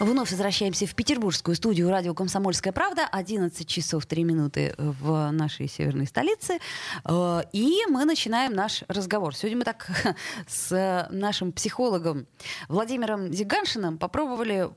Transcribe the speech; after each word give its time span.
Вновь 0.00 0.30
возвращаемся 0.30 0.86
в 0.86 0.94
петербургскую 0.94 1.54
студию 1.54 1.90
радио 1.90 2.14
«Комсомольская 2.14 2.72
правда». 2.72 3.06
11 3.12 3.68
часов 3.68 4.06
3 4.06 4.24
минуты 4.24 4.74
в 4.78 5.30
нашей 5.30 5.68
северной 5.68 6.06
столице. 6.06 6.58
Э, 7.04 7.42
и 7.52 7.82
мы 7.86 8.06
начинаем 8.06 8.54
наш 8.54 8.82
разговор. 8.88 9.36
Сегодня 9.36 9.58
мы 9.58 9.64
так 9.64 9.90
с 10.48 11.06
нашим 11.10 11.52
психологом 11.52 12.26
Владимиром 12.68 13.30
Зиганшиным 13.30 13.98
попробовали 13.98 14.70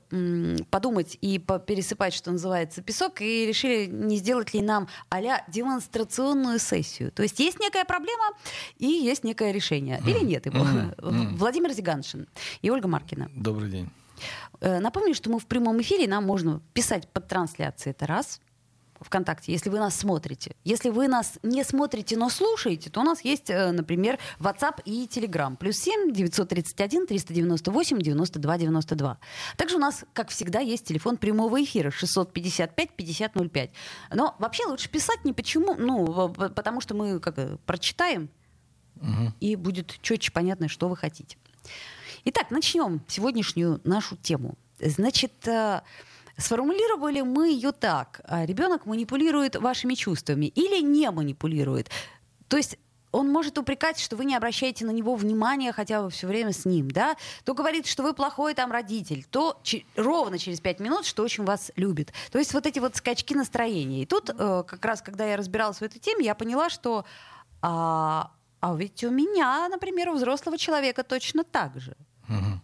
подумать 0.68 1.16
и 1.22 1.38
пересыпать, 1.38 2.12
что 2.12 2.30
называется, 2.30 2.82
песок, 2.82 3.22
и 3.22 3.46
решили, 3.46 3.86
не 3.86 4.18
сделать 4.18 4.52
ли 4.52 4.60
нам 4.60 4.88
а 5.08 5.22
демонстрационную 5.48 6.58
сессию. 6.58 7.10
То 7.10 7.22
есть 7.22 7.40
есть 7.40 7.58
некая 7.60 7.86
проблема 7.86 8.36
и 8.76 8.88
есть 8.88 9.24
некое 9.24 9.52
решение. 9.52 10.02
Или 10.06 10.18
нет 10.22 10.44
его? 10.44 10.66
Владимир 10.98 11.72
Зиганшин 11.72 12.28
и 12.60 12.70
Ольга 12.70 12.88
Маркина. 12.88 13.30
Добрый 13.34 13.70
день. 13.70 13.90
Э, 14.60 14.80
напомню, 14.80 15.14
что 15.14 15.30
мы 15.30 15.38
в 15.38 15.46
прямом 15.46 15.80
эфире, 15.80 16.08
нам 16.08 16.24
можно 16.24 16.60
писать 16.72 17.08
под 17.08 17.28
трансляцией, 17.28 17.92
это 17.92 18.06
раз. 18.06 18.40
ВКонтакте, 19.00 19.52
если 19.52 19.70
вы 19.70 19.78
нас 19.78 19.94
смотрите. 19.94 20.56
Если 20.64 20.88
вы 20.88 21.08
нас 21.08 21.38
не 21.42 21.62
смотрите, 21.64 22.16
но 22.16 22.30
слушаете, 22.30 22.90
то 22.90 23.00
у 23.00 23.02
нас 23.02 23.22
есть, 23.22 23.50
э, 23.50 23.70
например, 23.70 24.18
WhatsApp 24.38 24.80
и 24.84 25.06
Telegram. 25.06 25.56
Плюс 25.56 25.76
7 25.76 26.12
931 26.12 27.06
398 27.06 27.98
92 27.98 28.58
92. 28.58 29.18
Также 29.56 29.76
у 29.76 29.78
нас, 29.78 30.04
как 30.12 30.30
всегда, 30.30 30.60
есть 30.60 30.86
телефон 30.86 31.16
прямого 31.16 31.62
эфира 31.62 31.90
655 31.90 32.90
5005. 32.90 33.70
Но 34.12 34.34
вообще 34.38 34.64
лучше 34.64 34.88
писать 34.88 35.24
не 35.24 35.32
почему, 35.32 35.74
ну, 35.74 36.30
потому 36.32 36.80
что 36.80 36.94
мы 36.94 37.20
как 37.20 37.38
э, 37.38 37.58
прочитаем, 37.66 38.30
угу. 38.96 39.32
и 39.40 39.56
будет 39.56 39.98
четче 40.00 40.32
понятно, 40.32 40.68
что 40.68 40.88
вы 40.88 40.96
хотите. 40.96 41.36
Итак, 42.24 42.50
начнем 42.50 43.02
сегодняшнюю 43.08 43.80
нашу 43.84 44.16
тему. 44.16 44.54
Значит, 44.80 45.46
э, 45.46 45.82
сформулировали 46.36 47.20
мы 47.20 47.50
ее 47.50 47.72
так. 47.72 48.20
А, 48.24 48.46
Ребенок 48.46 48.86
манипулирует 48.86 49.56
вашими 49.56 49.94
чувствами 49.94 50.46
или 50.46 50.80
не 50.82 51.10
манипулирует. 51.10 51.90
То 52.48 52.56
есть 52.56 52.78
он 53.14 53.30
может 53.30 53.56
упрекать, 53.58 54.00
что 54.00 54.16
вы 54.16 54.24
не 54.24 54.34
обращаете 54.34 54.84
на 54.84 54.90
него 54.90 55.14
внимания, 55.14 55.72
хотя 55.72 56.02
вы 56.02 56.10
все 56.10 56.26
время 56.26 56.52
с 56.52 56.64
ним, 56.64 56.90
да, 56.90 57.16
то 57.44 57.54
говорит, 57.54 57.86
что 57.86 58.02
вы 58.02 58.12
плохой 58.12 58.54
там 58.54 58.72
родитель, 58.72 59.24
то 59.30 59.60
ровно 59.94 60.36
через 60.38 60.60
пять 60.60 60.80
минут, 60.80 61.06
что 61.06 61.22
очень 61.22 61.44
вас 61.44 61.70
любит. 61.76 62.12
То 62.32 62.38
есть 62.38 62.52
вот 62.52 62.66
эти 62.66 62.80
вот 62.80 62.96
скачки 62.96 63.34
настроения. 63.34 64.02
И 64.02 64.06
тут 64.06 64.30
э, 64.30 64.64
как 64.66 64.84
раз, 64.84 65.00
когда 65.00 65.26
я 65.26 65.36
разбиралась 65.36 65.78
в 65.78 65.82
этой 65.82 66.00
теме, 66.00 66.24
я 66.24 66.34
поняла, 66.34 66.70
что 66.70 67.04
а, 67.62 68.32
а 68.64 68.74
ведь 68.74 69.04
у 69.04 69.10
меня, 69.10 69.68
например, 69.68 70.08
у 70.08 70.14
взрослого 70.14 70.56
человека 70.56 71.02
точно 71.04 71.44
так 71.44 71.78
же. 71.78 71.94
Угу. 72.30 72.60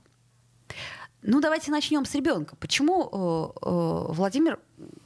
Ну, 1.23 1.41
давайте 1.43 1.71
начнем 1.71 2.07
с 2.07 2.15
ребенка. 2.15 2.57
Почему, 2.57 3.05
э, 3.05 3.67
э, 3.67 4.13
Владимир, 4.15 4.59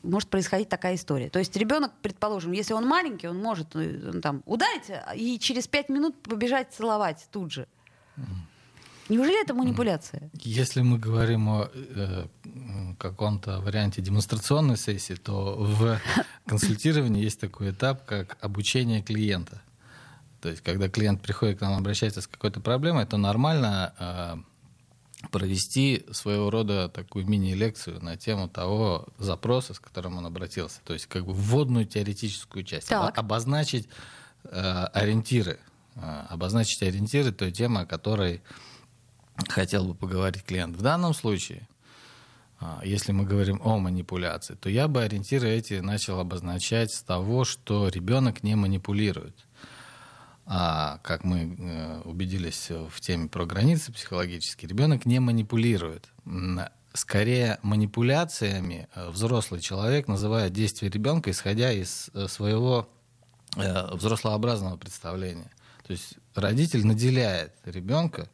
может 0.04 0.28
происходить 0.28 0.68
такая 0.68 0.94
история? 0.94 1.30
То 1.30 1.40
есть 1.40 1.56
ребенок, 1.56 1.90
предположим, 2.00 2.52
если 2.52 2.74
он 2.74 2.86
маленький, 2.86 3.26
он 3.26 3.38
может 3.38 3.74
э, 3.74 4.10
он, 4.14 4.20
там, 4.20 4.42
ударить 4.46 4.88
и 5.16 5.40
через 5.40 5.66
пять 5.66 5.88
минут 5.88 6.14
побежать 6.22 6.72
целовать 6.72 7.26
тут 7.32 7.50
же. 7.50 7.66
Неужели 9.08 9.42
это 9.42 9.52
манипуляция? 9.52 10.30
Если 10.34 10.82
мы 10.82 11.00
говорим 11.00 11.48
о 11.48 11.70
э, 11.74 12.26
каком-то 12.98 13.60
варианте 13.60 14.00
демонстрационной 14.00 14.76
сессии, 14.76 15.14
то 15.14 15.56
в 15.58 15.98
консультировании 16.46 17.24
есть 17.24 17.40
такой 17.40 17.72
этап, 17.72 18.04
как 18.06 18.38
обучение 18.40 19.02
клиента. 19.02 19.60
То 20.44 20.50
есть, 20.50 20.60
когда 20.60 20.90
клиент 20.90 21.22
приходит 21.22 21.58
к 21.58 21.62
нам, 21.62 21.72
обращается 21.72 22.20
с 22.20 22.26
какой-то 22.26 22.60
проблемой, 22.60 23.06
то 23.06 23.16
нормально 23.16 23.94
э, 23.98 25.28
провести 25.30 26.04
своего 26.12 26.50
рода 26.50 26.90
такую 26.90 27.26
мини-лекцию 27.26 28.04
на 28.04 28.18
тему 28.18 28.46
того 28.46 29.08
запроса, 29.16 29.72
с 29.72 29.80
которым 29.80 30.18
он 30.18 30.26
обратился. 30.26 30.82
То 30.84 30.92
есть, 30.92 31.06
как 31.06 31.24
бы 31.24 31.32
вводную 31.32 31.86
теоретическую 31.86 32.62
часть. 32.62 32.90
Так. 32.90 33.16
Обозначить 33.16 33.88
э, 34.44 34.84
ориентиры. 34.92 35.60
Э, 35.94 36.26
обозначить 36.28 36.82
ориентиры 36.82 37.32
той 37.32 37.50
темы, 37.50 37.80
о 37.80 37.86
которой 37.86 38.42
хотел 39.48 39.86
бы 39.86 39.94
поговорить 39.94 40.44
клиент. 40.44 40.76
В 40.76 40.82
данном 40.82 41.14
случае 41.14 41.66
если 42.82 43.12
мы 43.12 43.24
говорим 43.24 43.60
о 43.62 43.78
манипуляции, 43.78 44.54
то 44.54 44.70
я 44.70 44.88
бы 44.88 45.02
ориентиры 45.02 45.48
эти 45.48 45.74
начал 45.74 46.20
обозначать 46.20 46.92
с 46.92 47.02
того, 47.02 47.44
что 47.44 47.88
ребенок 47.88 48.42
не 48.42 48.54
манипулирует. 48.54 49.43
А, 50.46 50.98
как 51.02 51.24
мы 51.24 51.56
э, 51.58 52.00
убедились 52.04 52.68
в 52.70 53.00
теме 53.00 53.28
про 53.28 53.46
границы 53.46 53.92
психологические, 53.92 54.68
ребенок 54.68 55.06
не 55.06 55.18
манипулирует. 55.18 56.10
Скорее 56.92 57.58
манипуляциями 57.62 58.88
э, 58.94 59.08
взрослый 59.08 59.60
человек 59.60 60.06
называет 60.06 60.52
действия 60.52 60.90
ребенка, 60.90 61.30
исходя 61.30 61.72
из 61.72 62.10
э, 62.14 62.28
своего 62.28 62.88
взрослообразного 63.56 64.76
представления. 64.76 65.48
То 65.86 65.92
есть 65.92 66.14
родитель 66.34 66.84
наделяет 66.84 67.52
ребенка 67.64 68.28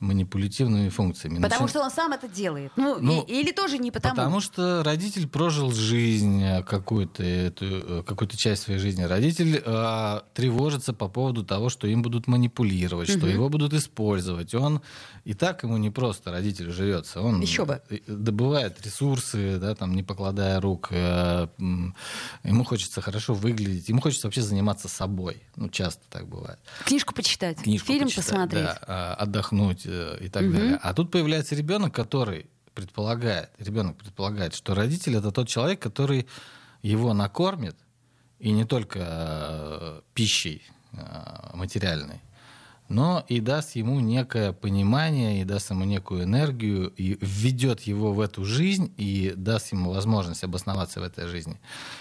манипулятивными 0.00 0.88
функциями. 0.88 1.40
Потому 1.42 1.62
Начи... 1.62 1.72
что 1.72 1.82
он 1.82 1.90
сам 1.90 2.12
это 2.12 2.26
делает. 2.26 2.72
Ну, 2.76 2.98
ну 3.00 3.22
и, 3.22 3.40
или 3.40 3.52
тоже 3.52 3.76
не 3.76 3.90
потому. 3.90 4.16
Потому 4.16 4.40
что 4.40 4.82
родитель 4.82 5.28
прожил 5.28 5.70
жизнь, 5.72 6.42
э, 6.42 6.62
какую-то, 6.62 7.22
эту, 7.22 7.66
э, 7.66 8.02
какую-то 8.02 8.36
часть 8.36 8.62
своей 8.62 8.80
жизни. 8.80 9.02
Родитель 9.02 9.62
э, 9.64 10.20
тревожится 10.32 10.94
по 10.94 11.08
поводу 11.08 11.44
того, 11.44 11.68
что 11.68 11.86
им 11.86 12.00
будут 12.00 12.28
манипулировать, 12.28 13.10
угу. 13.10 13.18
что 13.18 13.26
его 13.26 13.50
будут 13.50 13.74
использовать. 13.74 14.54
Он 14.54 14.80
и 15.24 15.34
так 15.34 15.62
ему 15.64 15.76
не 15.76 15.90
просто 15.90 16.30
родитель 16.30 16.70
живется. 16.70 17.20
Он 17.20 17.40
Еще 17.42 17.66
бы. 17.66 17.82
добывает 18.06 18.80
ресурсы, 18.82 19.58
да, 19.58 19.74
там, 19.74 19.94
не 19.94 20.02
покладая 20.02 20.62
рук. 20.62 20.88
Э, 20.92 21.48
ему 21.58 22.64
хочется 22.64 23.02
хорошо 23.02 23.34
выглядеть. 23.34 23.90
Ему 23.90 24.00
хочется 24.00 24.28
вообще 24.28 24.40
заниматься 24.40 24.88
собой. 24.88 25.42
Ну, 25.56 25.68
часто 25.68 26.00
так 26.08 26.26
бывает. 26.26 26.58
Книжку 26.86 27.14
почитать, 27.14 27.58
Книжку 27.58 27.88
фильм 27.88 28.04
почитать, 28.04 28.24
посмотреть. 28.24 28.64
Да, 28.64 29.14
отдохнуть 29.14 29.89
Э, 29.89 29.89
и 29.90 30.28
так 30.28 30.44
угу. 30.44 30.52
далее. 30.52 30.78
А 30.82 30.94
тут 30.94 31.10
появляется 31.10 31.54
ребенок, 31.54 31.94
который 31.94 32.46
предполагает, 32.74 33.50
ребенок 33.58 33.96
предполагает, 33.96 34.54
что 34.54 34.74
родитель 34.74 35.16
это 35.16 35.30
тот 35.32 35.48
человек, 35.48 35.80
который 35.80 36.26
его 36.82 37.12
накормит, 37.12 37.76
и 38.38 38.52
не 38.52 38.64
только 38.64 38.98
э, 39.02 40.00
пищей 40.14 40.62
э, 40.92 40.96
материальной, 41.54 42.20
но 42.90 43.24
и 43.28 43.40
даст 43.40 43.76
ему 43.76 44.00
некое 44.00 44.52
понимание, 44.52 45.40
и 45.40 45.44
даст 45.44 45.70
ему 45.70 45.84
некую 45.84 46.24
энергию, 46.24 46.88
и 46.88 47.16
введет 47.20 47.82
его 47.82 48.12
в 48.12 48.20
эту 48.20 48.44
жизнь, 48.44 48.92
и 48.96 49.32
даст 49.36 49.70
ему 49.70 49.92
возможность 49.92 50.42
обосноваться 50.42 51.00
в 51.00 51.04
этой 51.04 51.28
жизни 51.28 51.60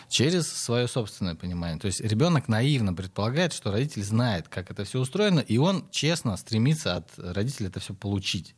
через 0.09 0.47
свое 0.51 0.87
собственное 0.87 1.35
понимание. 1.35 1.79
То 1.79 1.85
есть 1.85 2.01
ребенок 2.01 2.47
наивно 2.47 2.95
предполагает, 2.95 3.53
что 3.53 3.71
родитель 3.71 4.03
знает, 4.03 4.47
как 4.47 4.71
это 4.71 4.83
все 4.83 4.99
устроено, 4.99 5.39
и 5.39 5.57
он 5.57 5.87
честно 5.91 6.35
стремится 6.37 6.95
от 6.95 7.11
родителя 7.17 7.67
это 7.67 7.79
все 7.79 7.93
получить. 7.93 8.55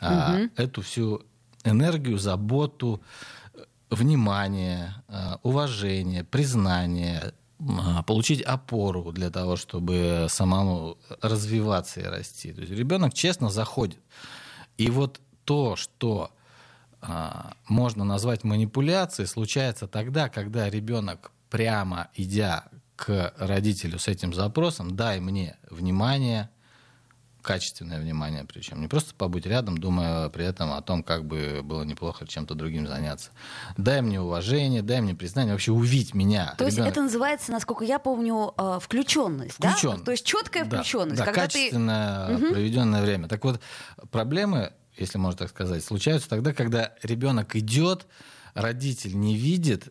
А 0.00 0.34
угу. 0.34 0.50
эту 0.56 0.82
всю 0.82 1.22
энергию, 1.64 2.18
заботу, 2.18 3.02
внимание, 3.88 5.02
а, 5.08 5.40
уважение, 5.42 6.24
признание, 6.24 7.18
а, 7.20 7.32
получить 8.06 8.42
опору 8.42 9.12
для 9.12 9.30
того, 9.30 9.56
чтобы 9.56 10.26
самому 10.28 10.96
развиваться 11.20 12.00
и 12.00 12.04
расти. 12.04 12.52
То 12.52 12.60
есть 12.60 12.72
ребенок 12.72 13.14
честно 13.14 13.50
заходит. 13.50 13.98
И 14.76 14.90
вот 14.90 15.20
то, 15.44 15.74
что 15.76 16.30
а, 17.00 17.54
можно 17.66 18.04
назвать 18.04 18.44
манипуляцией, 18.44 19.26
случается 19.26 19.86
тогда, 19.88 20.28
когда 20.28 20.70
ребенок 20.70 21.32
прямо 21.50 22.08
идя 22.14 22.64
к 22.96 23.32
родителю 23.38 23.98
с 23.98 24.08
этим 24.08 24.34
запросом, 24.34 24.96
дай 24.96 25.20
мне 25.20 25.56
внимание, 25.70 26.50
качественное 27.48 27.98
внимание 27.98 28.44
причем. 28.44 28.78
Не 28.82 28.88
просто 28.88 29.14
побыть 29.14 29.46
рядом, 29.46 29.78
думая 29.78 30.28
при 30.28 30.44
этом 30.44 30.70
о 30.74 30.82
том, 30.82 31.02
как 31.02 31.24
бы 31.24 31.62
было 31.64 31.82
неплохо 31.82 32.26
чем-то 32.26 32.54
другим 32.54 32.86
заняться. 32.86 33.30
Дай 33.78 34.02
мне 34.02 34.20
уважение, 34.20 34.82
дай 34.82 35.00
мне 35.00 35.14
признание, 35.14 35.54
вообще 35.54 35.72
увидеть 35.72 36.12
меня. 36.12 36.54
То 36.58 36.66
ребенок. 36.66 36.84
есть 36.84 36.88
это 36.90 37.02
называется, 37.02 37.50
насколько 37.50 37.86
я 37.86 37.98
помню, 37.98 38.52
э, 38.58 38.78
включенность, 38.82 39.54
Включен. 39.54 39.96
да? 39.96 40.04
То 40.04 40.10
есть 40.10 40.26
четкая 40.26 40.66
включенность. 40.66 41.20
Да, 41.20 41.24
да 41.24 41.32
качественное 41.32 42.36
ты... 42.36 42.52
проведенное 42.52 43.00
время. 43.00 43.28
Так 43.28 43.42
вот, 43.44 43.62
проблемы, 44.10 44.74
если 44.98 45.16
можно 45.16 45.38
так 45.38 45.48
сказать, 45.48 45.82
случаются 45.82 46.28
тогда, 46.28 46.52
когда 46.52 46.92
ребенок 47.02 47.56
идет, 47.56 48.06
родитель 48.52 49.18
не 49.18 49.36
видит, 49.36 49.88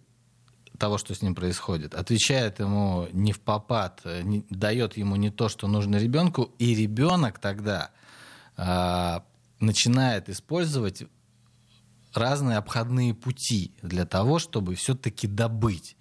того, 0.77 0.97
что 0.97 1.13
с 1.13 1.21
ним 1.21 1.35
происходит, 1.35 1.93
отвечает 1.93 2.59
ему 2.59 3.07
не 3.11 3.33
в 3.33 3.39
попад, 3.39 4.01
э, 4.03 4.21
не, 4.21 4.45
дает 4.49 4.97
ему 4.97 5.15
не 5.15 5.29
то, 5.29 5.49
что 5.49 5.67
нужно 5.67 5.97
ребенку, 5.97 6.51
и 6.59 6.75
ребенок 6.75 7.39
тогда 7.39 7.91
э, 8.57 9.19
начинает 9.59 10.29
использовать 10.29 11.03
разные 12.13 12.57
обходные 12.57 13.13
пути 13.13 13.73
для 13.81 14.05
того, 14.05 14.39
чтобы 14.39 14.75
все-таки 14.75 15.27
добыть 15.27 15.97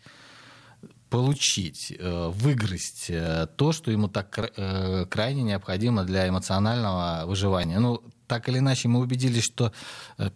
получить, 1.10 1.92
э, 1.96 2.28
выгрызть 2.28 3.10
э, 3.10 3.46
то, 3.56 3.72
что 3.72 3.90
ему 3.90 4.08
так 4.08 4.38
э, 4.38 5.06
крайне 5.06 5.42
необходимо 5.42 6.04
для 6.04 6.28
эмоционального 6.28 7.24
выживания. 7.26 7.78
Ну, 7.78 8.02
так 8.26 8.48
или 8.48 8.58
иначе, 8.58 8.88
мы 8.88 9.00
убедились, 9.00 9.44
что 9.44 9.72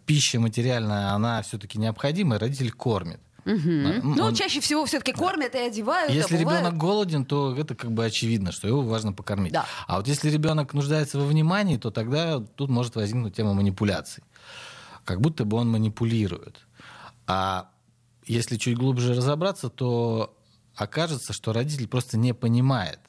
пища 0.06 0.38
материальная, 0.38 1.12
она 1.12 1.42
все-таки 1.42 1.76
необходима, 1.78 2.36
и 2.36 2.38
родитель 2.38 2.70
кормит. 2.70 3.20
Угу. 3.54 4.14
Ну, 4.16 4.24
он... 4.24 4.34
чаще 4.34 4.60
всего 4.60 4.84
все-таки 4.84 5.12
кормят 5.12 5.54
и 5.54 5.58
одевают. 5.58 6.12
Если 6.12 6.36
обувают. 6.36 6.60
ребенок 6.60 6.78
голоден, 6.78 7.24
то 7.24 7.56
это 7.56 7.74
как 7.74 7.92
бы 7.92 8.04
очевидно, 8.04 8.52
что 8.52 8.68
его 8.68 8.82
важно 8.82 9.12
покормить. 9.12 9.52
Да. 9.52 9.66
А 9.86 9.96
вот 9.96 10.08
если 10.08 10.30
ребенок 10.30 10.74
нуждается 10.74 11.18
во 11.18 11.26
внимании, 11.26 11.76
то 11.76 11.90
тогда 11.90 12.40
тут 12.40 12.70
может 12.70 12.96
возникнуть 12.96 13.34
тема 13.34 13.54
манипуляций. 13.54 14.22
Как 15.04 15.20
будто 15.20 15.44
бы 15.44 15.56
он 15.56 15.70
манипулирует. 15.70 16.66
А 17.26 17.70
если 18.26 18.56
чуть 18.56 18.76
глубже 18.76 19.14
разобраться, 19.14 19.68
то 19.68 20.36
окажется, 20.74 21.32
что 21.32 21.52
родитель 21.52 21.88
просто 21.88 22.16
не 22.16 22.32
понимает, 22.32 23.00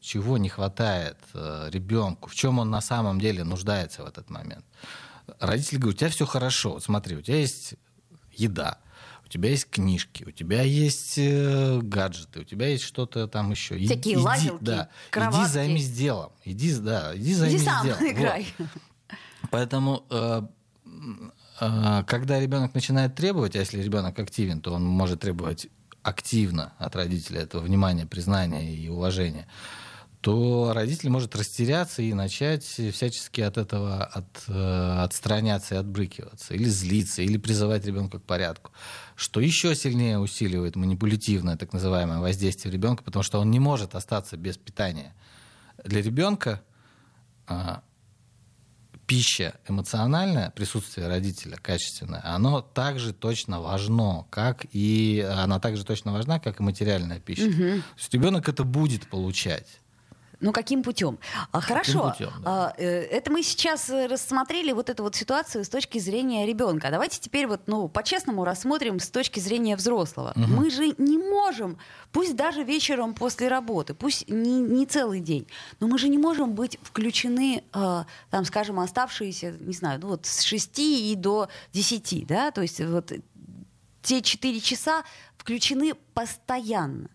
чего 0.00 0.38
не 0.38 0.48
хватает 0.48 1.18
э, 1.34 1.68
ребенку, 1.70 2.28
в 2.28 2.34
чем 2.34 2.58
он 2.58 2.70
на 2.70 2.80
самом 2.80 3.20
деле 3.20 3.44
нуждается 3.44 4.02
в 4.02 4.06
этот 4.06 4.30
момент. 4.30 4.64
Родитель 5.38 5.78
говорит, 5.78 5.96
у 5.96 5.98
тебя 6.00 6.10
все 6.10 6.26
хорошо, 6.26 6.72
вот 6.72 6.84
смотри, 6.84 7.16
у 7.16 7.22
тебя 7.22 7.38
есть 7.38 7.74
еда, 8.32 8.78
тебя 9.30 9.50
есть 9.50 9.70
книжки, 9.70 10.24
у 10.24 10.30
тебя 10.30 10.62
есть 10.62 11.14
э, 11.16 11.78
гаджеты, 11.82 12.40
у 12.40 12.44
тебя 12.44 12.68
есть 12.68 12.84
что-то 12.84 13.28
там 13.28 13.50
еще. 13.50 13.78
Всякие 13.78 14.14
иди, 14.14 14.22
лазилки, 14.22 14.64
да, 14.64 14.88
кроватки. 15.10 15.44
Иди 15.44 15.52
займись 15.52 15.90
делом. 15.90 16.32
Иди, 16.44 16.74
да, 16.76 17.12
иди 17.16 17.34
займись 17.34 17.60
иди 17.60 17.64
сам 17.64 17.86
делом. 17.86 18.10
играй. 18.10 18.46
Вот. 18.58 18.68
Поэтому 19.50 20.04
э, 20.10 20.42
э, 21.60 22.04
когда 22.06 22.40
ребенок 22.40 22.74
начинает 22.74 23.14
требовать, 23.14 23.56
а 23.56 23.60
если 23.60 23.80
ребенок 23.80 24.18
активен, 24.18 24.60
то 24.60 24.72
он 24.72 24.84
может 24.84 25.20
требовать 25.20 25.68
активно 26.02 26.72
от 26.78 26.96
родителя 26.96 27.40
этого 27.40 27.62
внимания, 27.62 28.06
признания 28.06 28.74
и 28.74 28.88
уважения, 28.88 29.46
то 30.20 30.72
родитель 30.74 31.08
может 31.08 31.34
растеряться 31.34 32.02
и 32.02 32.12
начать 32.12 32.64
всячески 32.64 33.40
от 33.40 33.56
этого 33.56 34.04
от, 34.04 34.44
э, 34.48 35.02
отстраняться 35.02 35.76
и 35.76 35.78
отбрыкиваться, 35.78 36.54
или 36.54 36.68
злиться, 36.68 37.22
или 37.22 37.38
призывать 37.38 37.86
ребенка 37.86 38.18
к 38.18 38.24
порядку, 38.24 38.72
что 39.16 39.40
еще 39.40 39.74
сильнее 39.74 40.18
усиливает 40.18 40.76
манипулятивное 40.76 41.56
так 41.56 41.72
называемое 41.72 42.18
воздействие 42.18 42.72
ребенка, 42.72 43.02
потому 43.02 43.22
что 43.22 43.38
он 43.38 43.50
не 43.50 43.60
может 43.60 43.94
остаться 43.94 44.36
без 44.36 44.58
питания. 44.58 45.14
Для 45.84 46.02
ребенка 46.02 46.62
а, 47.46 47.82
пища 49.06 49.54
эмоциональная, 49.66 50.50
присутствие 50.50 51.08
родителя 51.08 51.56
качественное, 51.56 52.20
оно 52.22 52.60
также 52.60 53.14
точно 53.14 53.62
важно, 53.62 54.26
как 54.28 54.66
и 54.72 55.26
она 55.28 55.58
также 55.60 55.84
точно 55.84 56.12
важна, 56.12 56.38
как 56.38 56.60
и 56.60 56.62
материальная 56.62 57.20
пища. 57.20 57.46
Угу. 57.46 57.56
То 57.56 57.96
есть 57.96 58.12
ребенок 58.12 58.50
это 58.50 58.64
будет 58.64 59.08
получать. 59.08 59.80
Ну, 60.40 60.52
каким 60.52 60.82
путем? 60.82 61.18
А, 61.52 61.60
хорошо. 61.60 62.10
путем, 62.10 62.32
да. 62.42 62.66
А, 62.66 62.74
э, 62.78 62.86
это 62.86 63.30
мы 63.30 63.42
сейчас 63.42 63.90
э, 63.90 64.06
рассмотрели 64.06 64.72
вот 64.72 64.88
эту 64.88 65.02
вот 65.02 65.14
ситуацию 65.14 65.64
с 65.64 65.68
точки 65.68 65.98
зрения 65.98 66.46
ребенка. 66.46 66.90
Давайте 66.90 67.20
теперь 67.20 67.46
вот, 67.46 67.60
ну, 67.66 67.88
по-честному 67.88 68.44
рассмотрим 68.44 69.00
с 69.00 69.10
точки 69.10 69.38
зрения 69.38 69.76
взрослого. 69.76 70.32
Угу. 70.36 70.46
Мы 70.46 70.70
же 70.70 70.94
не 70.96 71.18
можем, 71.18 71.76
пусть 72.10 72.36
даже 72.36 72.62
вечером 72.62 73.14
после 73.14 73.48
работы, 73.48 73.92
пусть 73.92 74.28
не, 74.28 74.60
не 74.60 74.86
целый 74.86 75.20
день, 75.20 75.46
но 75.78 75.88
мы 75.88 75.98
же 75.98 76.08
не 76.08 76.18
можем 76.18 76.54
быть 76.54 76.78
включены, 76.82 77.62
э, 77.72 78.04
там, 78.30 78.44
скажем, 78.46 78.80
оставшиеся, 78.80 79.54
не 79.60 79.74
знаю, 79.74 80.00
ну 80.00 80.08
вот 80.08 80.24
с 80.24 80.42
6 80.42 80.78
и 80.78 81.14
до 81.16 81.48
10, 81.72 82.26
да, 82.26 82.50
то 82.50 82.62
есть 82.62 82.80
вот 82.80 83.12
те 84.02 84.22
4 84.22 84.60
часа 84.60 85.04
включены 85.36 85.94
постоянно. 86.14 87.10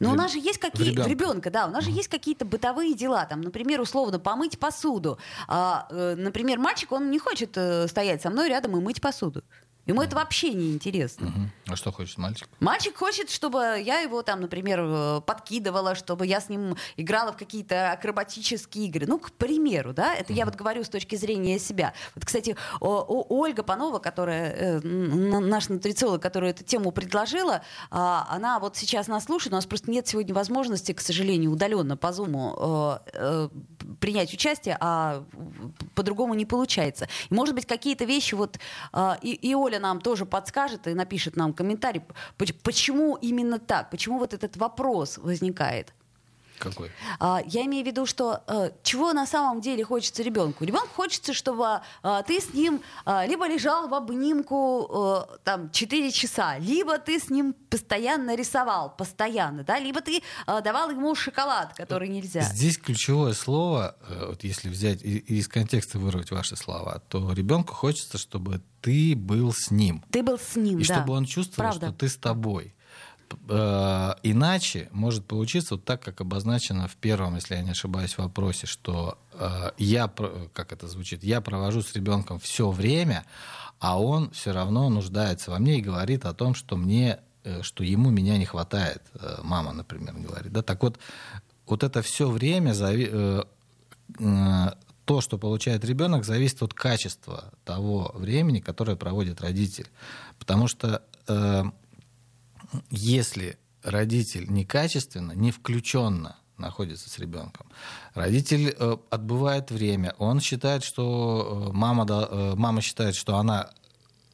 Но 0.00 0.12
у 0.12 0.14
нас 0.14 0.32
же 0.32 0.38
есть 0.38 0.58
какие-то... 0.58 1.08
Ребенка, 1.08 1.50
да. 1.50 1.66
У 1.66 1.70
нас 1.70 1.84
же 1.84 1.90
есть 1.90 2.08
какие-то 2.08 2.44
бытовые 2.44 2.94
дела. 2.94 3.26
Там, 3.26 3.42
например, 3.42 3.80
условно, 3.80 4.18
помыть 4.18 4.58
посуду. 4.58 5.18
А, 5.46 5.86
э, 5.90 6.14
например, 6.16 6.58
мальчик, 6.58 6.90
он 6.92 7.10
не 7.10 7.18
хочет 7.18 7.56
э, 7.56 7.86
стоять 7.86 8.22
со 8.22 8.30
мной 8.30 8.48
рядом 8.48 8.76
и 8.76 8.80
мыть 8.80 9.00
посуду. 9.00 9.44
Ему 9.90 10.02
это 10.02 10.14
вообще 10.14 10.54
не 10.54 10.72
интересно. 10.72 11.26
Угу. 11.26 11.72
А 11.72 11.76
что 11.76 11.90
хочет 11.90 12.16
мальчик? 12.16 12.48
Мальчик 12.60 12.96
хочет, 12.96 13.28
чтобы 13.28 13.58
я 13.84 13.98
его 13.98 14.22
там, 14.22 14.40
например, 14.40 14.78
э, 14.80 15.20
подкидывала, 15.26 15.96
чтобы 15.96 16.28
я 16.28 16.40
с 16.40 16.48
ним 16.48 16.76
играла 16.96 17.32
в 17.32 17.36
какие-то 17.36 17.90
акробатические 17.90 18.86
игры. 18.86 19.06
Ну, 19.08 19.18
к 19.18 19.32
примеру, 19.32 19.92
да, 19.92 20.14
это 20.14 20.32
угу. 20.32 20.38
я 20.38 20.44
вот 20.44 20.54
говорю 20.54 20.84
с 20.84 20.88
точки 20.88 21.16
зрения 21.16 21.58
себя. 21.58 21.92
Вот, 22.14 22.24
кстати, 22.24 22.56
о, 22.78 23.00
о, 23.00 23.26
Ольга 23.28 23.64
Панова, 23.64 23.98
которая 23.98 24.52
э, 24.52 24.80
наш 24.80 25.68
нутрициолог, 25.68 26.22
которая 26.22 26.52
эту 26.52 26.62
тему 26.62 26.92
предложила, 26.92 27.56
э, 27.56 27.60
она 27.90 28.60
вот 28.60 28.76
сейчас 28.76 29.08
нас 29.08 29.24
слушает, 29.24 29.52
у 29.52 29.56
нас 29.56 29.66
просто 29.66 29.90
нет 29.90 30.06
сегодня 30.06 30.32
возможности, 30.32 30.92
к 30.92 31.00
сожалению, 31.00 31.50
удаленно 31.50 31.96
по 31.96 32.12
Зуму 32.12 32.54
э, 32.56 32.98
э, 33.14 33.48
принять 33.98 34.32
участие, 34.32 34.76
а 34.80 35.24
по-другому 35.94 36.34
не 36.34 36.46
получается. 36.46 37.08
И, 37.30 37.34
может 37.34 37.54
быть, 37.54 37.66
какие-то 37.66 38.04
вещи 38.04 38.34
вот 38.34 38.58
э, 38.92 39.14
и, 39.22 39.32
и 39.32 39.54
Оля 39.54 39.80
нам 39.80 40.00
тоже 40.00 40.26
подскажет 40.26 40.86
и 40.86 40.94
напишет 40.94 41.36
нам 41.36 41.52
комментарий, 41.52 42.02
почему 42.62 43.16
именно 43.16 43.58
так, 43.58 43.90
почему 43.90 44.18
вот 44.18 44.34
этот 44.34 44.56
вопрос 44.56 45.18
возникает. 45.18 45.92
Какой? 46.60 46.90
А, 47.18 47.42
я 47.46 47.64
имею 47.64 47.84
в 47.84 47.86
виду, 47.86 48.06
что 48.06 48.42
а, 48.46 48.70
чего 48.82 49.12
на 49.12 49.26
самом 49.26 49.60
деле 49.60 49.82
хочется 49.84 50.22
ребенку? 50.22 50.64
Ребенку 50.64 50.90
хочется, 50.94 51.32
чтобы 51.32 51.80
а, 52.02 52.22
ты 52.22 52.40
с 52.40 52.52
ним 52.52 52.82
а, 53.04 53.26
либо 53.26 53.48
лежал 53.48 53.88
в 53.88 53.94
обнимку 53.94 54.86
а, 54.90 55.38
там 55.42 55.70
4 55.70 56.12
часа, 56.12 56.58
либо 56.58 56.98
ты 56.98 57.18
с 57.18 57.30
ним 57.30 57.54
постоянно 57.70 58.36
рисовал, 58.36 58.94
постоянно, 58.94 59.64
да, 59.64 59.78
либо 59.78 60.02
ты 60.02 60.22
а, 60.46 60.60
давал 60.60 60.90
ему 60.90 61.14
шоколад, 61.14 61.74
который 61.74 62.08
нельзя. 62.08 62.42
Здесь 62.42 62.76
ключевое 62.76 63.32
слово, 63.32 63.96
вот 64.28 64.44
если 64.44 64.68
взять 64.68 65.02
и, 65.02 65.16
и 65.16 65.38
из 65.38 65.48
контекста 65.48 65.98
вырвать 65.98 66.30
ваши 66.30 66.56
слова, 66.56 67.02
то 67.08 67.32
ребенку 67.32 67.74
хочется, 67.74 68.18
чтобы 68.18 68.60
ты 68.82 69.14
был 69.16 69.52
с 69.52 69.70
ним. 69.70 70.04
Ты 70.10 70.22
был 70.22 70.38
с 70.38 70.56
ним, 70.56 70.78
и 70.78 70.84
да. 70.84 70.94
чтобы 70.96 71.14
он 71.14 71.24
чувствовал, 71.24 71.70
Правда. 71.70 71.88
что 71.88 71.96
ты 71.96 72.08
с 72.08 72.16
тобой. 72.16 72.74
Э, 73.48 74.14
иначе 74.22 74.88
может 74.92 75.24
получиться 75.26 75.74
вот 75.74 75.84
так, 75.84 76.02
как 76.02 76.20
обозначено 76.20 76.88
в 76.88 76.96
первом, 76.96 77.36
если 77.36 77.54
я 77.54 77.62
не 77.62 77.70
ошибаюсь, 77.70 78.18
вопросе, 78.18 78.66
что 78.66 79.18
э, 79.32 79.70
я, 79.78 80.10
как 80.52 80.72
это 80.72 80.88
звучит, 80.88 81.24
я 81.24 81.40
провожу 81.40 81.82
с 81.82 81.94
ребенком 81.94 82.38
все 82.38 82.70
время, 82.70 83.24
а 83.78 84.00
он 84.00 84.30
все 84.30 84.52
равно 84.52 84.88
нуждается 84.88 85.50
во 85.50 85.58
мне 85.58 85.78
и 85.78 85.82
говорит 85.82 86.24
о 86.24 86.34
том, 86.34 86.54
что 86.54 86.76
мне, 86.76 87.20
э, 87.44 87.62
что 87.62 87.84
ему 87.84 88.10
меня 88.10 88.38
не 88.38 88.46
хватает, 88.46 89.02
э, 89.14 89.38
мама, 89.42 89.72
например, 89.72 90.14
говорит. 90.14 90.52
Да? 90.52 90.62
Так 90.62 90.82
вот, 90.82 90.98
вот 91.66 91.82
это 91.82 92.02
все 92.02 92.28
время 92.28 92.72
зави... 92.72 93.08
э, 93.10 93.42
э, 94.18 94.66
то, 95.04 95.20
что 95.20 95.38
получает 95.38 95.84
ребенок, 95.84 96.24
зависит 96.24 96.62
от 96.62 96.72
качества 96.72 97.52
того 97.64 98.12
времени, 98.14 98.60
которое 98.60 98.96
проводит 98.96 99.40
родитель. 99.40 99.88
Потому 100.38 100.68
что 100.68 101.02
э, 101.26 101.64
если 102.90 103.58
родитель 103.82 104.46
некачественно, 104.50 105.32
не 105.32 105.50
включенно 105.50 106.36
находится 106.60 107.08
с 107.08 107.18
ребенком. 107.18 107.66
Родитель 108.14 108.74
э, 108.78 108.96
отбывает 109.10 109.70
время, 109.70 110.14
он 110.18 110.40
считает, 110.40 110.84
что 110.84 111.68
э, 111.70 111.72
мама, 111.72 112.06
э, 112.08 112.54
мама 112.56 112.82
считает, 112.82 113.14
что 113.14 113.36
она 113.36 113.70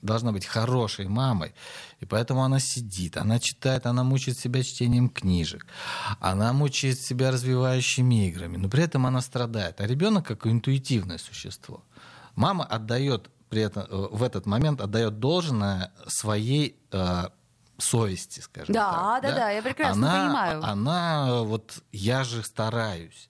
должна 0.03 0.33
быть 0.33 0.45
хорошей 0.45 1.09
мамой, 1.09 1.55
и 2.01 2.05
поэтому 2.05 2.43
она 2.45 2.61
сидит, 2.61 3.17
она 3.17 3.39
читает, 3.39 3.87
она 3.87 4.05
мучает 4.05 4.39
себя 4.39 4.63
чтением 4.63 5.09
книжек, 5.09 5.67
она 6.21 6.53
мучает 6.53 7.01
себя 7.01 7.31
развивающими 7.31 8.29
играми, 8.29 8.57
но 8.57 8.69
при 8.69 8.83
этом 8.83 9.07
она 9.07 9.21
страдает. 9.21 9.81
А 9.81 9.87
ребенок 9.87 10.27
как 10.27 10.47
интуитивное 10.47 11.19
существо. 11.19 11.83
Мама 12.35 12.65
отдает 12.65 13.31
при 13.49 13.63
этом, 13.63 13.87
в 13.89 14.23
этот 14.23 14.45
момент 14.47 14.81
отдает 14.81 15.21
должное 15.21 15.93
своей 16.09 16.77
э, 16.91 17.29
совести, 17.79 18.41
скажем 18.41 18.75
да, 18.75 18.91
так. 18.91 19.23
Да, 19.23 19.29
да, 19.29 19.37
да, 19.37 19.51
я 19.51 19.63
прекрасно 19.63 20.09
она, 20.09 20.27
понимаю. 20.27 20.65
Она 20.65 21.43
вот, 21.43 21.83
я 21.93 22.25
же 22.25 22.43
стараюсь, 22.43 23.29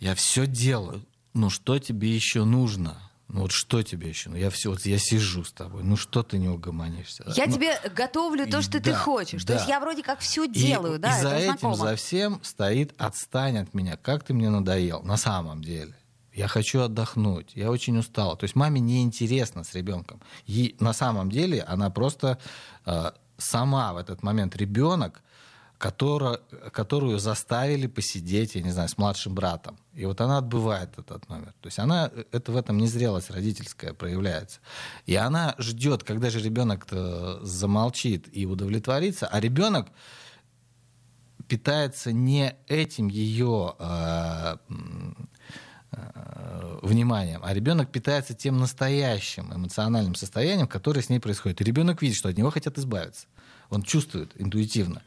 я 0.00 0.14
все 0.14 0.46
делаю. 0.46 1.04
Ну 1.34 1.50
что 1.50 1.78
тебе 1.78 2.14
еще 2.14 2.44
нужно? 2.44 2.96
Ну 3.28 3.42
вот 3.42 3.52
что 3.52 3.82
тебе 3.82 4.08
еще? 4.08 4.30
Ну 4.30 4.36
я 4.36 4.50
все, 4.50 4.70
вот 4.70 4.86
я 4.86 4.98
сижу 4.98 5.44
с 5.44 5.52
тобой. 5.52 5.82
Ну 5.82 5.96
что 5.96 6.22
ты 6.22 6.38
не 6.38 6.48
угомонишься? 6.48 7.24
Я 7.34 7.46
ну, 7.46 7.54
тебе 7.54 7.78
готовлю 7.94 8.46
то, 8.48 8.62
что 8.62 8.78
да, 8.78 8.80
ты 8.80 8.94
хочешь. 8.94 9.44
Да. 9.44 9.54
То 9.54 9.58
есть 9.58 9.68
я 9.68 9.80
вроде 9.80 10.02
как 10.02 10.20
все 10.20 10.46
делаю, 10.46 10.96
и, 10.96 10.98
да, 10.98 11.18
и 11.18 11.22
за 11.22 11.34
этим, 11.34 11.58
знакомо. 11.58 11.76
за 11.76 11.96
всем 11.96 12.40
стоит 12.42 12.94
отстань 12.98 13.58
от 13.58 13.74
меня. 13.74 13.96
Как 13.96 14.22
ты 14.22 14.32
мне 14.32 14.48
надоел? 14.48 15.02
На 15.02 15.16
самом 15.16 15.62
деле. 15.62 15.94
Я 16.32 16.48
хочу 16.48 16.82
отдохнуть, 16.82 17.52
я 17.54 17.70
очень 17.70 17.96
устала. 17.96 18.36
То 18.36 18.44
есть 18.44 18.54
маме 18.54 18.78
неинтересно 18.78 19.64
с 19.64 19.74
ребенком. 19.74 20.20
И 20.44 20.76
на 20.80 20.92
самом 20.92 21.30
деле 21.30 21.62
она 21.62 21.88
просто 21.88 22.38
э, 22.84 23.10
сама 23.38 23.92
в 23.92 23.96
этот 23.96 24.22
момент 24.22 24.56
ребенок, 24.56 25.22
которая, 25.78 26.38
которую 26.72 27.18
заставили 27.18 27.86
посидеть, 27.86 28.54
я 28.54 28.62
не 28.62 28.70
знаю, 28.70 28.88
с 28.88 28.96
младшим 28.96 29.34
братом. 29.34 29.78
И 29.94 30.06
вот 30.06 30.20
она 30.20 30.38
отбывает 30.38 30.98
этот 30.98 31.28
номер. 31.28 31.52
То 31.60 31.66
есть 31.66 31.78
она, 31.78 32.10
это 32.32 32.52
в 32.52 32.56
этом 32.56 32.78
незрелость 32.78 33.30
родительская 33.30 33.92
проявляется. 33.92 34.60
И 35.04 35.14
она 35.16 35.54
ждет, 35.58 36.02
когда 36.02 36.30
же 36.30 36.40
ребенок 36.40 36.86
замолчит 37.42 38.26
и 38.32 38.46
удовлетворится, 38.46 39.26
а 39.26 39.40
ребенок 39.40 39.88
питается 41.46 42.12
не 42.12 42.56
этим 42.66 43.08
ее 43.08 43.74
э, 43.78 44.56
вниманием, 46.82 47.40
а 47.44 47.54
ребенок 47.54 47.90
питается 47.90 48.34
тем 48.34 48.58
настоящим 48.58 49.52
эмоциональным 49.54 50.14
состоянием, 50.14 50.66
которое 50.66 51.02
с 51.02 51.08
ней 51.08 51.20
происходит. 51.20 51.60
И 51.60 51.64
ребенок 51.64 52.02
видит, 52.02 52.16
что 52.16 52.28
от 52.28 52.36
него 52.36 52.50
хотят 52.50 52.78
избавиться. 52.78 53.26
Он 53.70 53.82
чувствует 53.82 54.32
интуитивно. 54.36 55.02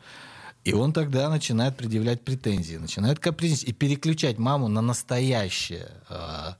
И 0.65 0.73
он 0.73 0.91
тогда 0.91 1.29
начинает 1.29 1.77
предъявлять 1.77 2.23
претензии, 2.23 2.75
начинает 2.75 3.19
капризничать 3.19 3.69
и 3.69 3.73
переключать 3.73 4.37
маму 4.37 4.67
на 4.67 4.81
настоящее. 4.81 5.89
Э, 6.09 6.53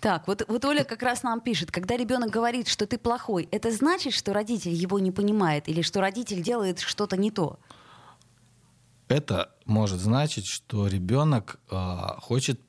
так, 0.00 0.28
вот, 0.28 0.44
вот 0.46 0.64
Оля 0.64 0.84
как 0.84 1.02
раз 1.02 1.22
нам 1.22 1.40
пишет, 1.40 1.70
когда 1.70 1.96
ребенок 1.96 2.30
говорит, 2.30 2.68
что 2.68 2.86
ты 2.86 2.98
плохой, 2.98 3.48
это 3.50 3.72
значит, 3.72 4.12
что 4.12 4.32
родитель 4.32 4.72
его 4.72 4.98
не 4.98 5.10
понимает 5.10 5.68
или 5.68 5.82
что 5.82 6.00
родитель 6.00 6.42
делает 6.42 6.80
что-то 6.80 7.16
не 7.16 7.30
то? 7.30 7.58
Это 9.08 9.54
может 9.64 10.00
значить, 10.00 10.46
что 10.46 10.86
ребенок 10.86 11.58
э, 11.70 11.76
хочет 12.18 12.60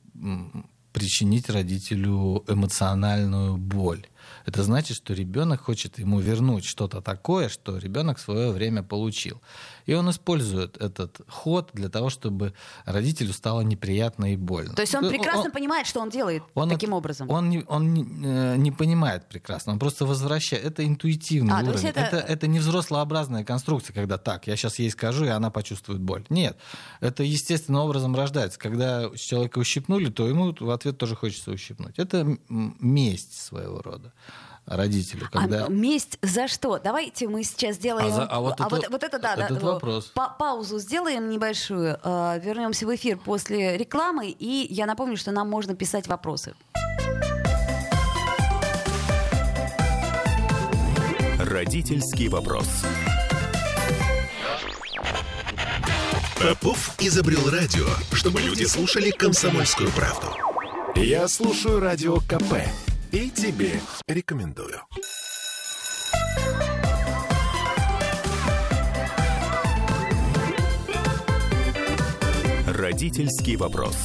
причинить 0.98 1.50
родителю 1.50 2.44
эмоциональную 2.48 3.58
боль. 3.58 4.08
Это 4.48 4.64
значит, 4.64 4.96
что 4.96 5.14
ребенок 5.14 5.62
хочет 5.62 6.00
ему 6.00 6.22
вернуть 6.22 6.64
что-то 6.64 7.02
такое, 7.02 7.50
что 7.50 7.78
ребенок 7.78 8.18
в 8.18 8.22
свое 8.22 8.52
время 8.52 8.82
получил. 8.82 9.42
И 9.86 9.94
он 9.94 10.10
использует 10.10 10.78
этот 10.78 11.20
ход 11.28 11.72
для 11.74 11.90
того, 11.90 12.10
чтобы 12.10 12.54
родителю 12.86 13.34
стало 13.34 13.60
неприятно 13.60 14.32
и 14.32 14.38
больно. 14.38 14.74
То 14.74 14.84
есть 14.84 14.96
он 14.96 15.10
прекрасно 15.10 15.48
он, 15.48 15.52
понимает, 15.52 15.86
что 15.86 16.00
он 16.00 16.10
делает 16.10 16.44
он 16.54 16.70
таким 16.70 16.92
это, 16.92 16.96
образом? 16.96 17.30
Он, 17.30 17.50
не, 17.50 17.66
он 17.68 17.94
не, 17.94 18.04
э, 18.26 18.56
не 18.56 18.72
понимает 18.72 19.28
прекрасно, 19.28 19.74
он 19.74 19.80
просто 19.80 20.06
возвращает. 20.06 20.64
Это 20.64 20.86
интуитивный 20.86 21.54
а, 21.54 21.64
уровень. 21.64 21.88
Это... 21.88 22.00
Это, 22.00 22.18
это 22.18 22.48
не 22.48 22.60
взрослообразная 22.60 23.44
конструкция, 23.44 23.94
когда 23.94 24.18
так, 24.18 24.48
я 24.48 24.56
сейчас 24.56 24.80
ей 24.80 24.90
скажу, 24.92 25.26
и 25.26 25.30
она 25.30 25.52
почувствует 25.52 26.00
боль. 26.00 26.26
Нет, 26.30 26.58
это 27.02 27.22
естественным 27.24 27.82
образом 27.82 28.16
рождается. 28.16 28.58
Когда 28.58 29.10
человека 29.18 29.60
ущипнули, 29.60 30.10
то 30.10 30.26
ему 30.26 30.56
в 30.58 30.70
ответ 30.70 30.98
тоже 30.98 31.18
хочется 31.18 31.52
ущипнуть. 31.52 32.00
Это 32.00 32.38
месть 32.48 33.34
своего 33.34 33.82
рода 33.82 34.14
родителю. 34.68 35.28
А 35.32 35.40
когда... 35.40 35.66
А 35.66 35.70
месть 35.70 36.20
за 36.22 36.48
что? 36.48 36.78
Давайте 36.78 37.28
мы 37.28 37.44
сейчас 37.44 37.78
сделаем... 37.78 38.08
А, 38.08 38.12
за, 38.12 38.24
а, 38.26 38.40
вот, 38.40 38.60
а 38.60 38.66
это, 38.66 38.76
вот, 38.76 38.90
вот 38.90 39.04
это, 39.04 39.20
да, 39.20 39.34
этот 39.36 39.60
да, 39.60 39.66
вопрос. 39.66 40.12
Па 40.14 40.30
паузу 40.30 40.78
сделаем 40.80 41.30
небольшую, 41.30 41.98
э, 42.04 42.40
вернемся 42.44 42.86
в 42.86 42.94
эфир 42.94 43.18
после 43.18 43.78
рекламы, 43.78 44.30
и 44.30 44.68
я 44.70 44.86
напомню, 44.86 45.18
что 45.18 45.32
нам 45.32 45.50
можно 45.50 45.76
писать 45.76 46.08
вопросы. 46.08 46.54
Родительский 51.40 52.28
вопрос. 52.28 52.68
Попов 56.42 56.92
изобрел 57.00 57.50
радио, 57.50 57.88
чтобы 58.12 58.42
люди 58.42 58.66
слушали 58.66 59.12
комсомольскую 59.12 59.90
правду. 59.92 60.28
Я 60.96 61.28
слушаю 61.28 61.80
радио 61.80 62.18
КП 62.18 62.68
и 63.12 63.30
тебе 63.30 63.80
рекомендую. 64.08 64.82
Родительский 72.68 73.56
вопрос. 73.56 73.96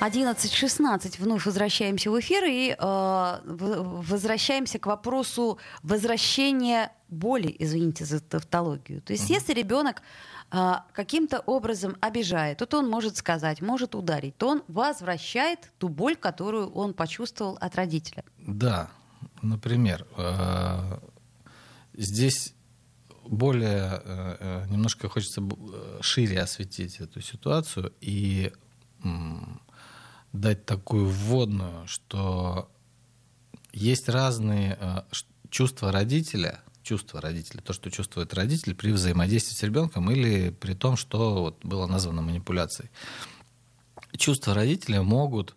11.16 0.00 1.14
вновь 1.18 1.46
возвращаемся 1.46 2.10
в 2.10 2.20
эфир 2.20 2.44
и 2.44 2.76
э, 2.78 3.38
возвращаемся 3.44 4.78
к 4.78 4.86
вопросу 4.86 5.58
возвращения 5.82 6.92
боли, 7.14 7.54
извините 7.58 8.04
за 8.04 8.20
тавтологию. 8.20 9.00
То 9.00 9.12
есть, 9.12 9.30
mm-hmm. 9.30 9.34
если 9.34 9.52
ребенок 9.54 10.02
а, 10.50 10.84
каким-то 10.92 11.40
образом 11.40 11.96
обижает, 12.00 12.58
то 12.58 12.78
он 12.78 12.88
может 12.88 13.16
сказать, 13.16 13.60
может 13.60 13.94
ударить, 13.94 14.36
то 14.36 14.48
он 14.48 14.62
возвращает 14.68 15.72
ту 15.78 15.88
боль, 15.88 16.16
которую 16.16 16.70
он 16.70 16.94
почувствовал 16.94 17.56
от 17.60 17.74
родителя. 17.74 18.24
Да, 18.38 18.90
например, 19.42 20.06
э, 20.16 20.98
здесь 21.94 22.54
более 23.24 24.00
э, 24.04 24.36
э, 24.38 24.66
немножко 24.68 25.08
хочется 25.08 25.42
шире 26.00 26.40
осветить 26.40 27.00
эту 27.00 27.20
ситуацию 27.20 27.92
и 28.00 28.52
дать 30.32 30.66
такую 30.66 31.08
вводную, 31.08 31.86
что 31.86 32.70
есть 33.72 34.08
разные 34.08 35.04
чувства 35.50 35.92
родителя, 35.92 36.60
чувства 36.84 37.20
родителя, 37.20 37.60
то, 37.60 37.72
что 37.72 37.90
чувствует 37.90 38.34
родитель 38.34 38.74
при 38.74 38.92
взаимодействии 38.92 39.54
с 39.54 39.62
ребенком 39.62 40.10
или 40.10 40.50
при 40.50 40.74
том, 40.74 40.96
что 40.96 41.42
вот 41.42 41.64
было 41.64 41.86
названо 41.86 42.22
манипуляцией. 42.22 42.90
Чувства 44.16 44.54
родителя 44.54 45.02
могут 45.02 45.56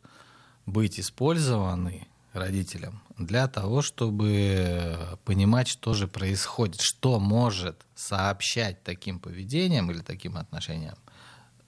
быть 0.66 1.00
использованы 1.00 2.08
родителям 2.34 3.02
для 3.18 3.48
того, 3.48 3.82
чтобы 3.82 5.18
понимать, 5.26 5.68
что 5.68 5.94
же 5.94 6.08
происходит, 6.08 6.80
что 6.82 7.20
может 7.20 7.86
сообщать 7.96 8.84
таким 8.84 9.20
поведением 9.20 9.92
или 9.92 10.00
таким 10.00 10.38
отношением 10.38 10.96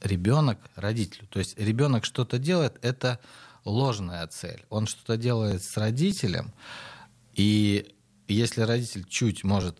ребенок 0.02 0.60
родителю. 0.76 1.28
То 1.28 1.40
есть 1.40 1.60
ребенок 1.60 2.06
что-то 2.06 2.38
делает, 2.38 2.78
это 2.82 3.20
ложная 3.66 4.26
цель. 4.28 4.64
Он 4.70 4.88
что-то 4.88 5.18
делает 5.18 5.64
с 5.64 5.76
родителем, 5.76 6.54
и 7.34 7.96
если 8.40 8.62
родитель 8.62 9.06
чуть 9.08 9.44
может 9.44 9.78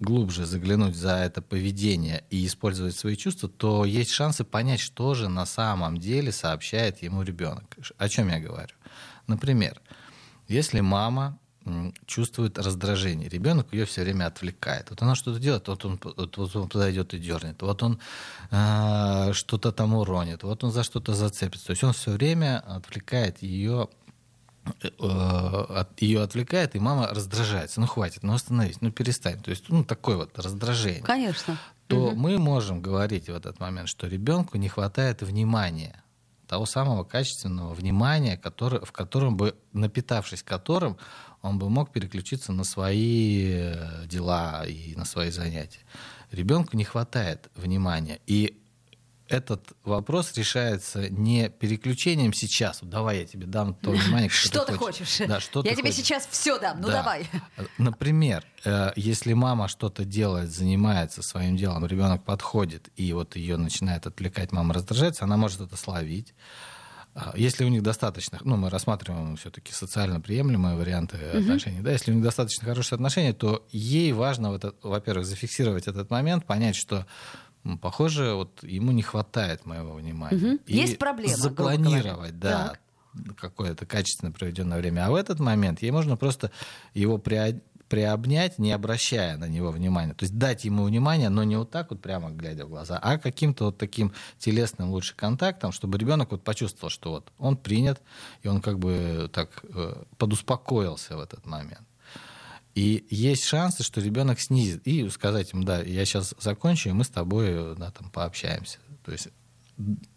глубже 0.00 0.46
заглянуть 0.46 0.96
за 0.96 1.16
это 1.16 1.42
поведение 1.42 2.24
и 2.30 2.46
использовать 2.46 2.96
свои 2.96 3.16
чувства, 3.16 3.48
то 3.48 3.84
есть 3.84 4.10
шансы 4.10 4.44
понять, 4.44 4.80
что 4.80 5.14
же 5.14 5.28
на 5.28 5.46
самом 5.46 5.98
деле 5.98 6.32
сообщает 6.32 7.02
ему 7.02 7.22
ребенок. 7.22 7.76
О 7.96 8.08
чем 8.08 8.28
я 8.28 8.38
говорю? 8.38 8.74
Например, 9.26 9.80
если 10.46 10.80
мама 10.80 11.38
чувствует 12.06 12.58
раздражение. 12.58 13.28
Ребенок 13.28 13.72
ее 13.72 13.84
все 13.84 14.02
время 14.02 14.26
отвлекает. 14.26 14.90
Вот 14.90 15.02
она 15.02 15.14
что-то 15.14 15.38
делает, 15.38 15.68
вот 15.68 15.84
он, 15.84 16.00
вот, 16.02 16.56
он 16.56 16.68
подойдет 16.68 17.14
и 17.14 17.18
дернет, 17.18 17.60
вот 17.60 17.82
он 17.82 17.98
э, 18.50 19.32
что-то 19.32 19.72
там 19.72 19.94
уронит, 19.94 20.42
вот 20.42 20.64
он 20.64 20.72
за 20.72 20.82
что-то 20.82 21.14
зацепится. 21.14 21.66
То 21.66 21.70
есть 21.72 21.84
он 21.84 21.92
все 21.92 22.12
время 22.12 22.60
отвлекает 22.60 23.42
ее 23.42 23.88
ее 25.98 26.22
отвлекает, 26.22 26.76
и 26.76 26.78
мама 26.78 27.08
раздражается. 27.08 27.80
Ну, 27.80 27.86
хватит, 27.86 28.22
ну, 28.22 28.34
остановись, 28.34 28.80
ну, 28.80 28.90
перестань. 28.90 29.40
То 29.40 29.50
есть, 29.50 29.68
ну, 29.68 29.84
такое 29.84 30.16
вот 30.16 30.38
раздражение. 30.38 31.02
Конечно. 31.02 31.58
То 31.86 32.08
угу. 32.08 32.16
мы 32.16 32.38
можем 32.38 32.82
говорить 32.82 33.28
в 33.28 33.34
этот 33.34 33.60
момент, 33.60 33.88
что 33.88 34.06
ребенку 34.06 34.58
не 34.58 34.68
хватает 34.68 35.22
внимания, 35.22 36.02
того 36.46 36.66
самого 36.66 37.04
качественного 37.04 37.74
внимания, 37.74 38.36
который, 38.36 38.80
в 38.80 38.92
котором 38.92 39.36
бы, 39.36 39.54
напитавшись 39.72 40.42
которым, 40.42 40.96
он 41.42 41.58
бы 41.58 41.68
мог 41.70 41.92
переключиться 41.92 42.52
на 42.52 42.64
свои 42.64 43.52
э, 43.52 44.06
дела 44.06 44.64
и 44.66 44.94
на 44.96 45.04
свои 45.04 45.30
занятия. 45.30 45.80
Ребенку 46.32 46.76
не 46.76 46.84
хватает 46.84 47.50
внимания. 47.54 48.18
И 48.26 48.60
этот 49.28 49.72
вопрос 49.84 50.32
решается 50.36 51.08
не 51.10 51.48
переключением 51.50 52.32
сейчас. 52.32 52.80
Давай 52.82 53.20
я 53.20 53.26
тебе 53.26 53.46
дам 53.46 53.74
то 53.74 53.90
внимание, 53.90 54.28
что, 54.30 54.64
ты 54.64 54.74
хочешь. 54.74 55.18
Да, 55.26 55.40
что 55.40 55.62
я 55.64 55.74
тебе 55.74 55.90
хочешь. 55.90 55.96
сейчас 55.96 56.26
все 56.30 56.58
дам. 56.58 56.80
Ну 56.80 56.88
да. 56.88 56.94
давай. 56.94 57.28
Например, 57.78 58.44
э, 58.64 58.92
если 58.96 59.34
мама 59.34 59.68
что-то 59.68 60.04
делает, 60.04 60.50
занимается 60.50 61.22
своим 61.22 61.56
делом, 61.56 61.84
ребенок 61.86 62.24
подходит 62.24 62.88
и 62.96 63.12
вот 63.12 63.36
ее 63.36 63.56
начинает 63.56 64.06
отвлекать, 64.06 64.52
мама 64.52 64.74
раздражается, 64.74 65.24
она 65.24 65.36
может 65.36 65.60
это 65.60 65.76
словить. 65.76 66.34
А, 67.14 67.32
если 67.36 67.64
у 67.64 67.68
них 67.68 67.82
достаточно, 67.82 68.38
ну, 68.44 68.56
мы 68.56 68.70
рассматриваем 68.70 69.36
все-таки 69.36 69.72
социально 69.72 70.20
приемлемые 70.20 70.76
варианты 70.76 71.16
mm-hmm. 71.16 71.40
отношений, 71.40 71.80
да, 71.80 71.90
если 71.90 72.12
у 72.12 72.14
них 72.14 72.22
достаточно 72.22 72.68
хорошие 72.68 72.96
отношения, 72.96 73.32
то 73.32 73.66
ей 73.70 74.12
важно, 74.12 74.58
во-первых, 74.82 75.26
зафиксировать 75.26 75.88
этот 75.88 76.10
момент, 76.10 76.44
понять, 76.44 76.76
что 76.76 77.06
похоже, 77.76 78.34
вот 78.34 78.62
ему 78.62 78.92
не 78.92 79.02
хватает 79.02 79.66
моего 79.66 79.94
внимания. 79.94 80.36
Угу. 80.36 80.58
И 80.66 80.76
Есть 80.76 80.98
проблема. 80.98 81.36
Запланировать, 81.36 82.38
да, 82.38 82.78
так. 83.14 83.36
какое-то 83.36 83.84
качественно 83.84 84.32
проведенное 84.32 84.78
время. 84.78 85.06
А 85.06 85.10
в 85.10 85.14
этот 85.14 85.40
момент 85.40 85.82
ей 85.82 85.90
можно 85.90 86.16
просто 86.16 86.50
его 86.94 87.18
при, 87.18 87.60
приобнять, 87.88 88.58
не 88.58 88.72
обращая 88.72 89.36
на 89.36 89.48
него 89.48 89.70
внимания. 89.70 90.14
То 90.14 90.24
есть 90.24 90.36
дать 90.36 90.64
ему 90.64 90.84
внимание, 90.84 91.28
но 91.28 91.42
не 91.44 91.56
вот 91.56 91.70
так 91.70 91.90
вот 91.90 92.00
прямо 92.00 92.30
глядя 92.30 92.66
в 92.66 92.68
глаза, 92.68 92.98
а 92.98 93.18
каким-то 93.18 93.66
вот 93.66 93.78
таким 93.78 94.12
телесным 94.38 94.90
лучше 94.90 95.14
контактом, 95.16 95.72
чтобы 95.72 95.98
ребенок 95.98 96.30
вот 96.30 96.44
почувствовал, 96.44 96.90
что 96.90 97.10
вот 97.10 97.32
он 97.38 97.56
принят, 97.56 98.00
и 98.42 98.48
он 98.48 98.60
как 98.60 98.78
бы 98.78 99.30
так 99.32 99.64
э, 99.74 100.02
подуспокоился 100.18 101.16
в 101.16 101.20
этот 101.20 101.46
момент. 101.46 101.87
И 102.78 103.04
есть 103.10 103.42
шансы, 103.42 103.82
что 103.82 104.00
ребенок 104.00 104.38
снизит. 104.38 104.86
И 104.86 105.08
сказать 105.10 105.52
ему, 105.52 105.64
да, 105.64 105.82
я 105.82 106.04
сейчас 106.04 106.32
закончу, 106.38 106.88
и 106.88 106.92
мы 106.92 107.02
с 107.02 107.08
тобой 107.08 107.74
да, 107.74 107.90
там, 107.90 108.08
пообщаемся. 108.08 108.78
То 109.04 109.10
есть 109.10 109.30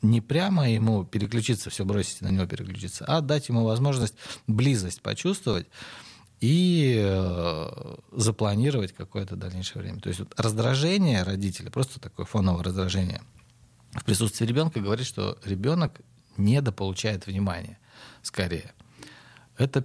не 0.04 0.22
прямо 0.22 0.70
ему 0.70 1.04
переключиться, 1.04 1.72
все 1.72 1.86
бросить 1.86 2.22
на 2.22 2.28
него 2.28 2.46
переключиться, 2.46 3.04
а 3.06 3.22
дать 3.22 3.50
ему 3.50 3.64
возможность 3.64 4.14
близость 4.46 5.02
почувствовать 5.02 5.66
и 6.40 7.02
э, 7.04 7.96
запланировать 8.12 8.94
какое-то 8.94 9.36
дальнейшее 9.36 9.82
время. 9.82 10.00
То 10.00 10.10
есть 10.10 10.20
вот 10.20 10.40
раздражение 10.40 11.24
родителя, 11.24 11.72
просто 11.72 12.00
такое 12.00 12.28
фоновое 12.28 12.64
раздражение 12.64 13.24
в 13.94 14.06
присутствии 14.06 14.46
ребенка 14.46 14.82
говорит, 14.82 15.08
что 15.08 15.36
ребенок 15.46 16.00
недополучает 16.38 17.26
внимания, 17.26 17.80
скорее. 18.22 18.72
Это 19.58 19.84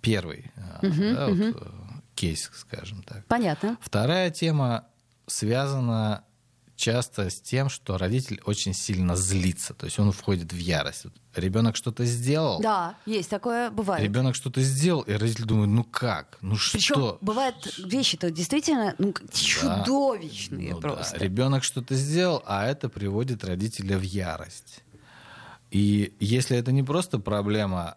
первый 0.00 0.50
угу, 0.82 1.14
да, 1.14 1.28
угу. 1.28 1.44
Вот, 1.44 1.79
кейс, 2.20 2.50
скажем 2.54 3.02
так. 3.02 3.24
Понятно. 3.26 3.78
Вторая 3.80 4.30
тема 4.30 4.84
связана 5.26 6.24
часто 6.76 7.30
с 7.30 7.40
тем, 7.40 7.68
что 7.68 7.98
родитель 7.98 8.40
очень 8.44 8.74
сильно 8.74 9.16
злится, 9.16 9.74
то 9.74 9.86
есть 9.86 9.98
он 9.98 10.12
входит 10.12 10.52
в 10.52 10.56
ярость. 10.56 11.06
Ребенок 11.34 11.76
что-то 11.76 12.04
сделал. 12.04 12.60
Да, 12.60 12.96
есть 13.06 13.30
такое, 13.30 13.70
бывает. 13.70 14.02
Ребенок 14.02 14.34
что-то 14.34 14.60
сделал, 14.62 15.02
и 15.02 15.12
родитель 15.12 15.44
думает, 15.44 15.68
ну 15.68 15.84
как, 15.84 16.38
ну 16.40 16.56
Причем 16.72 16.94
что? 16.94 17.18
бывают 17.20 17.78
вещи-то 17.78 18.30
действительно 18.30 18.94
ну, 18.98 19.14
чудовищные 19.32 20.74
ну, 20.74 20.80
просто. 20.80 21.18
Да. 21.18 21.24
Ребенок 21.24 21.64
что-то 21.64 21.94
сделал, 21.94 22.42
а 22.46 22.66
это 22.66 22.88
приводит 22.88 23.44
родителя 23.44 23.98
в 23.98 24.02
ярость. 24.02 24.82
И 25.70 26.14
если 26.18 26.56
это 26.56 26.72
не 26.72 26.82
просто 26.82 27.18
проблема 27.18 27.96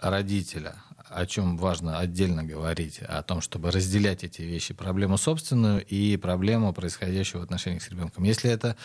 родителя, 0.00 0.76
о 1.14 1.26
чем 1.26 1.56
важно 1.56 1.98
отдельно 1.98 2.44
говорить, 2.44 3.00
о 3.00 3.22
том, 3.22 3.40
чтобы 3.40 3.70
разделять 3.70 4.24
эти 4.24 4.42
вещи, 4.42 4.74
проблему 4.74 5.16
собственную 5.16 5.84
и 5.84 6.16
проблему 6.16 6.72
происходящего 6.72 7.40
в 7.40 7.42
отношениях 7.44 7.82
с 7.82 7.90
ребенком. 7.90 8.24
Если 8.24 8.50
это 8.50 8.76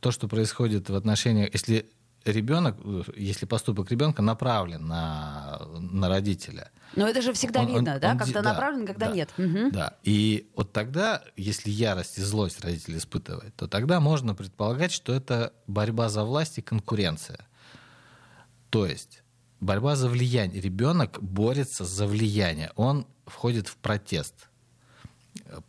то, 0.00 0.10
что 0.10 0.28
происходит 0.28 0.90
в 0.90 0.94
отношениях, 0.94 1.50
если 1.52 1.90
ребенок, 2.24 2.76
если 3.16 3.46
поступок 3.46 3.90
ребенка 3.90 4.22
направлен 4.22 4.86
на, 4.86 5.60
на 5.78 6.08
родителя. 6.08 6.70
Но 6.96 7.06
это 7.06 7.22
же 7.22 7.32
всегда 7.32 7.60
он, 7.60 7.66
видно, 7.66 7.94
он, 7.94 8.00
да? 8.00 8.12
Он, 8.12 8.18
когда 8.18 8.42
да, 8.42 8.52
направлен, 8.52 8.86
когда 8.86 9.08
да, 9.08 9.12
нет. 9.14 9.30
Угу. 9.38 9.70
Да. 9.72 9.94
И 10.02 10.50
вот 10.56 10.72
тогда, 10.72 11.22
если 11.36 11.70
ярость 11.70 12.18
и 12.18 12.22
злость 12.22 12.60
родитель 12.64 12.98
испытывает, 12.98 13.54
то 13.56 13.66
тогда 13.68 14.00
можно 14.00 14.34
предполагать, 14.34 14.92
что 14.92 15.14
это 15.14 15.52
борьба 15.66 16.08
за 16.08 16.24
власть 16.24 16.58
и 16.58 16.62
конкуренция. 16.62 17.40
То 18.70 18.86
есть 18.86 19.22
борьба 19.60 19.96
за 19.96 20.08
влияние. 20.08 20.60
Ребенок 20.60 21.22
борется 21.22 21.84
за 21.84 22.06
влияние. 22.06 22.70
Он 22.76 23.06
входит 23.26 23.68
в 23.68 23.76
протест 23.76 24.48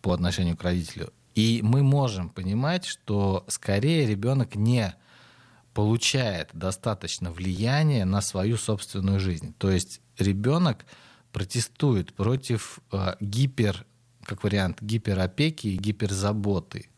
по 0.02 0.14
отношению 0.14 0.58
к 0.58 0.64
родителю. 0.64 1.12
И 1.36 1.62
мы 1.64 1.84
можем 1.84 2.30
понимать, 2.30 2.86
что 2.86 3.46
скорее 3.48 4.06
ребенок 4.06 4.56
не 4.56 4.96
получает 5.74 6.50
достаточно 6.54 7.32
влияния 7.32 8.06
на 8.06 8.22
свою 8.22 8.58
собственную 8.58 9.20
жизнь. 9.20 9.54
То 9.58 9.72
есть 9.72 10.02
ребенок 10.18 10.86
протестует 11.32 12.14
против 12.14 12.80
э, 12.92 13.16
гипер, 13.22 13.86
как 14.24 14.44
вариант, 14.44 14.82
гиперопеки 14.82 15.68
и 15.68 15.78
гиперзаботы. 15.78 16.90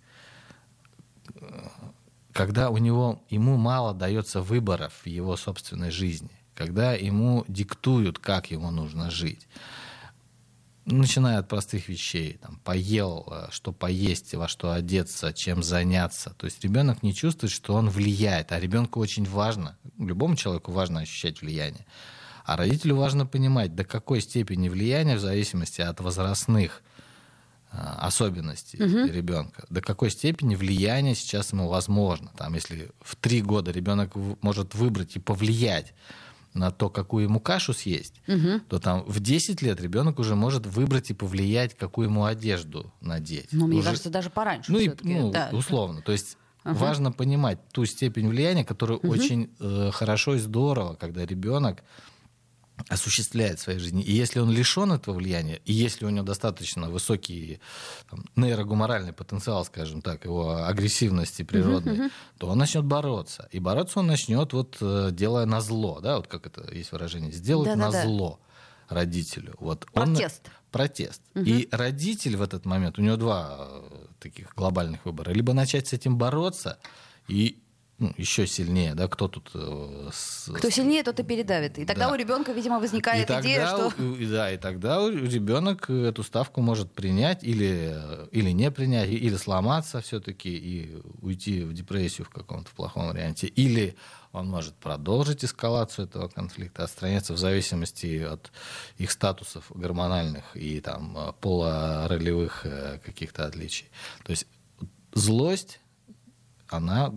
Когда 2.32 2.70
у 2.70 2.78
него, 2.78 3.22
ему 3.30 3.58
мало 3.58 3.94
дается 3.94 4.42
выборов 4.42 4.94
в 5.04 5.08
его 5.08 5.36
собственной 5.36 5.92
жизни 5.92 6.41
когда 6.62 6.94
ему 6.94 7.44
диктуют, 7.48 8.20
как 8.20 8.52
ему 8.52 8.70
нужно 8.70 9.10
жить. 9.10 9.48
Начиная 10.86 11.40
от 11.40 11.48
простых 11.48 11.90
вещей, 11.90 12.38
там, 12.40 12.60
поел, 12.64 13.28
э, 13.32 13.48
что 13.50 13.72
поесть, 13.72 14.36
во 14.36 14.48
что 14.48 14.72
одеться, 14.72 15.34
чем 15.34 15.64
заняться. 15.64 16.36
То 16.38 16.46
есть 16.46 16.64
ребенок 16.64 17.02
не 17.02 17.16
чувствует, 17.16 17.52
что 17.52 17.74
он 17.74 17.90
влияет, 17.90 18.52
а 18.52 18.60
ребенку 18.60 19.00
очень 19.00 19.26
важно, 19.26 19.76
любому 19.98 20.36
человеку 20.36 20.72
важно 20.72 21.00
ощущать 21.00 21.42
влияние. 21.42 21.86
А 22.46 22.58
родителю 22.58 22.96
важно 22.96 23.26
понимать, 23.26 23.76
до 23.76 23.84
какой 23.84 24.22
степени 24.22 24.70
влияния 24.70 25.16
в 25.16 25.20
зависимости 25.20 25.82
от 25.82 26.00
возрастных 26.00 26.84
э, 27.72 27.78
особенностей 27.78 28.84
угу. 28.84 29.12
ребенка, 29.12 29.66
до 29.70 29.82
какой 29.82 30.12
степени 30.12 30.56
влияние 30.56 31.16
сейчас 31.16 31.54
ему 31.54 31.70
возможно. 31.70 32.32
Там, 32.38 32.54
если 32.54 32.92
в 33.02 33.16
три 33.16 33.42
года 33.42 33.72
ребенок 33.72 34.12
может 34.42 34.76
выбрать 34.76 35.16
и 35.16 35.20
повлиять 35.20 35.94
на 36.54 36.72
то, 36.72 36.90
какую 36.90 37.24
ему 37.26 37.40
кашу 37.40 37.74
съесть, 37.74 38.22
угу. 38.28 38.60
то 38.68 38.80
там 38.80 39.04
в 39.04 39.20
10 39.20 39.62
лет 39.62 39.80
ребенок 39.82 40.20
уже 40.20 40.36
может 40.36 40.66
выбрать 40.66 41.10
и 41.10 41.14
повлиять, 41.14 41.76
какую 41.78 42.08
ему 42.08 42.26
одежду 42.26 42.92
надеть. 43.02 43.50
Ну, 43.52 43.68
мне 43.68 43.80
уже... 43.80 43.88
кажется, 43.88 44.10
даже 44.10 44.30
пораньше. 44.30 44.72
Ну, 44.72 44.80
и, 44.80 44.92
ну 45.04 45.32
да. 45.32 45.50
условно. 45.52 46.02
То 46.02 46.12
есть 46.12 46.38
Ага. 46.64 46.78
Важно 46.78 47.12
понимать 47.12 47.58
ту 47.72 47.86
степень 47.86 48.28
влияния, 48.30 48.64
которую 48.64 49.00
угу. 49.00 49.10
очень 49.10 49.50
э, 49.60 49.90
хорошо 49.92 50.36
и 50.36 50.38
здорово, 50.38 50.94
когда 50.94 51.26
ребенок 51.26 51.84
осуществляет 52.92 53.60
в 53.60 53.64
своей 53.64 53.80
жизни. 53.80 54.04
И 54.04 54.12
если 54.12 54.40
он 54.40 54.52
лишен 54.52 54.92
этого 54.92 55.16
влияния, 55.16 55.62
и 55.64 55.72
если 55.72 56.06
у 56.06 56.10
него 56.10 56.26
достаточно 56.26 56.90
высокий 56.90 57.62
там, 58.10 58.26
нейрогуморальный 58.36 59.14
потенциал, 59.14 59.64
скажем 59.64 60.02
так, 60.02 60.26
его 60.26 60.66
агрессивности 60.66 61.44
природной, 61.44 61.96
uh-huh, 61.96 62.06
uh-huh. 62.08 62.38
то 62.38 62.48
он 62.48 62.58
начнет 62.58 62.84
бороться. 62.84 63.48
И 63.52 63.60
бороться 63.60 64.00
он 64.00 64.08
начнет 64.08 64.52
вот 64.52 64.78
э, 64.82 65.10
делая 65.14 65.46
на 65.46 65.62
зло, 65.62 66.02
да, 66.02 66.18
вот 66.18 66.28
как 66.28 66.46
это 66.46 66.70
есть 66.74 66.92
выражение, 66.92 67.32
сделать 67.32 67.76
на 67.76 67.92
зло 67.92 68.40
родителю. 68.90 69.56
Вот 69.60 69.86
протест. 69.94 70.42
Он, 70.44 70.52
протест. 70.72 71.22
Угу. 71.34 71.46
И 71.46 71.70
родитель 71.72 72.36
в 72.36 72.42
этот 72.42 72.66
момент, 72.66 73.00
у 73.00 73.02
него 73.02 73.16
два 73.16 73.70
э, 73.70 74.06
таких 74.20 74.54
глобальных 74.54 75.06
выбора. 75.06 75.32
Либо 75.32 75.54
начать 75.54 75.88
с 75.88 75.94
этим 75.94 76.18
бороться 76.18 76.78
и 77.30 77.58
ну, 78.02 78.12
еще 78.18 78.48
сильнее, 78.48 78.96
да, 78.96 79.08
кто 79.08 79.28
тут... 79.28 79.52
Э, 79.54 80.10
с, 80.12 80.52
кто 80.52 80.72
сильнее, 80.72 81.04
тот 81.04 81.20
и 81.20 81.24
передавит. 81.24 81.78
И 81.78 81.86
тогда 81.86 82.08
да. 82.08 82.14
у 82.14 82.16
ребенка, 82.16 82.52
видимо, 82.52 82.80
возникает 82.80 83.30
и 83.30 83.34
идея, 83.42 83.68
тогда, 83.68 83.92
что... 83.92 84.06
И, 84.16 84.26
да, 84.26 84.52
и 84.52 84.58
тогда 84.58 85.08
ребенок 85.08 85.88
эту 85.88 86.24
ставку 86.24 86.62
может 86.62 86.92
принять 86.92 87.44
или, 87.44 87.96
или 88.32 88.50
не 88.50 88.72
принять, 88.72 89.08
или 89.08 89.36
сломаться 89.36 90.02
все-таки 90.02 90.50
и 90.50 91.00
уйти 91.22 91.62
в 91.62 91.74
депрессию 91.74 92.26
в 92.26 92.32
каком-то 92.32 92.72
плохом 92.72 93.10
варианте. 93.10 93.46
Или 93.46 93.96
он 94.32 94.50
может 94.50 94.74
продолжить 94.78 95.46
эскалацию 95.46 96.08
этого 96.08 96.28
конфликта, 96.28 96.86
отстраняться 96.86 97.34
в 97.34 97.38
зависимости 97.38 98.24
от 98.24 98.52
их 98.98 99.12
статусов 99.12 99.66
гормональных 99.70 100.56
и 100.56 100.82
там 100.82 101.36
полуролевых 101.40 102.66
э, 102.66 103.00
каких-то 103.06 103.46
отличий. 103.46 103.92
То 104.24 104.32
есть 104.32 104.48
злость 105.14 105.81
она 106.72 107.14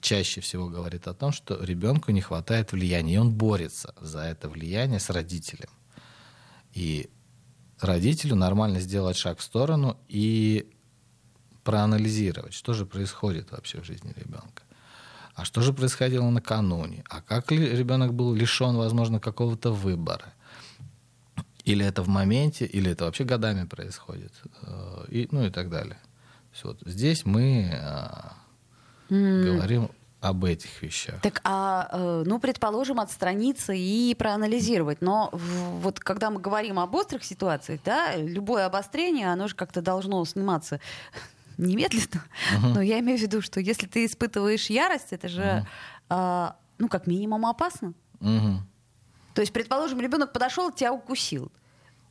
чаще 0.00 0.40
всего 0.40 0.68
говорит 0.68 1.08
о 1.08 1.14
том, 1.14 1.32
что 1.32 1.62
ребенку 1.62 2.12
не 2.12 2.20
хватает 2.20 2.72
влияния, 2.72 3.14
и 3.14 3.18
он 3.18 3.34
борется 3.34 3.92
за 4.00 4.20
это 4.20 4.48
влияние 4.48 5.00
с 5.00 5.10
родителем. 5.10 5.68
И 6.72 7.10
родителю 7.80 8.36
нормально 8.36 8.78
сделать 8.78 9.16
шаг 9.16 9.38
в 9.38 9.42
сторону 9.42 9.98
и 10.06 10.70
проанализировать, 11.64 12.54
что 12.54 12.74
же 12.74 12.86
происходит 12.86 13.50
вообще 13.50 13.80
в 13.80 13.84
жизни 13.84 14.14
ребенка. 14.16 14.62
А 15.34 15.44
что 15.44 15.62
же 15.62 15.72
происходило 15.72 16.30
накануне? 16.30 17.02
А 17.10 17.20
как 17.20 17.50
ребенок 17.50 18.14
был 18.14 18.34
лишен, 18.34 18.76
возможно, 18.76 19.18
какого-то 19.18 19.72
выбора? 19.72 20.32
Или 21.64 21.84
это 21.84 22.04
в 22.04 22.08
моменте, 22.08 22.64
или 22.66 22.92
это 22.92 23.04
вообще 23.04 23.24
годами 23.24 23.66
происходит? 23.66 24.32
Э, 24.62 25.06
и, 25.08 25.26
ну 25.32 25.44
и 25.44 25.50
так 25.50 25.68
далее. 25.68 25.98
Вот 26.62 26.80
здесь 26.86 27.26
мы 27.26 27.70
э, 27.72 28.10
mm. 29.08 29.42
говорим 29.44 29.90
об 30.20 30.44
этих 30.44 30.82
вещах. 30.82 31.20
Так, 31.20 31.40
а, 31.44 31.88
э, 31.92 32.24
ну, 32.26 32.38
предположим, 32.38 33.00
отстраниться 33.00 33.72
и 33.72 34.14
проанализировать. 34.14 35.00
Но 35.02 35.30
вот 35.32 36.00
когда 36.00 36.30
мы 36.30 36.40
говорим 36.40 36.78
об 36.78 36.94
острых 36.94 37.24
ситуациях, 37.24 37.80
да, 37.84 38.16
любое 38.16 38.66
обострение, 38.66 39.32
оно 39.32 39.46
же 39.46 39.54
как-то 39.54 39.82
должно 39.82 40.24
сниматься 40.24 40.80
немедленно. 41.58 42.24
Uh-huh. 42.54 42.74
Но 42.74 42.82
я 42.82 42.98
имею 43.00 43.18
в 43.18 43.22
виду, 43.22 43.40
что 43.40 43.60
если 43.60 43.86
ты 43.86 44.04
испытываешь 44.04 44.70
ярость, 44.70 45.12
это 45.12 45.28
же, 45.28 45.42
uh-huh. 45.42 45.66
а, 46.08 46.56
ну, 46.78 46.88
как 46.88 47.06
минимум 47.06 47.46
опасно. 47.46 47.92
Uh-huh. 48.20 48.56
То 49.34 49.42
есть, 49.42 49.52
предположим, 49.52 50.00
ребенок 50.00 50.32
подошел, 50.32 50.72
тебя 50.72 50.92
укусил. 50.92 51.52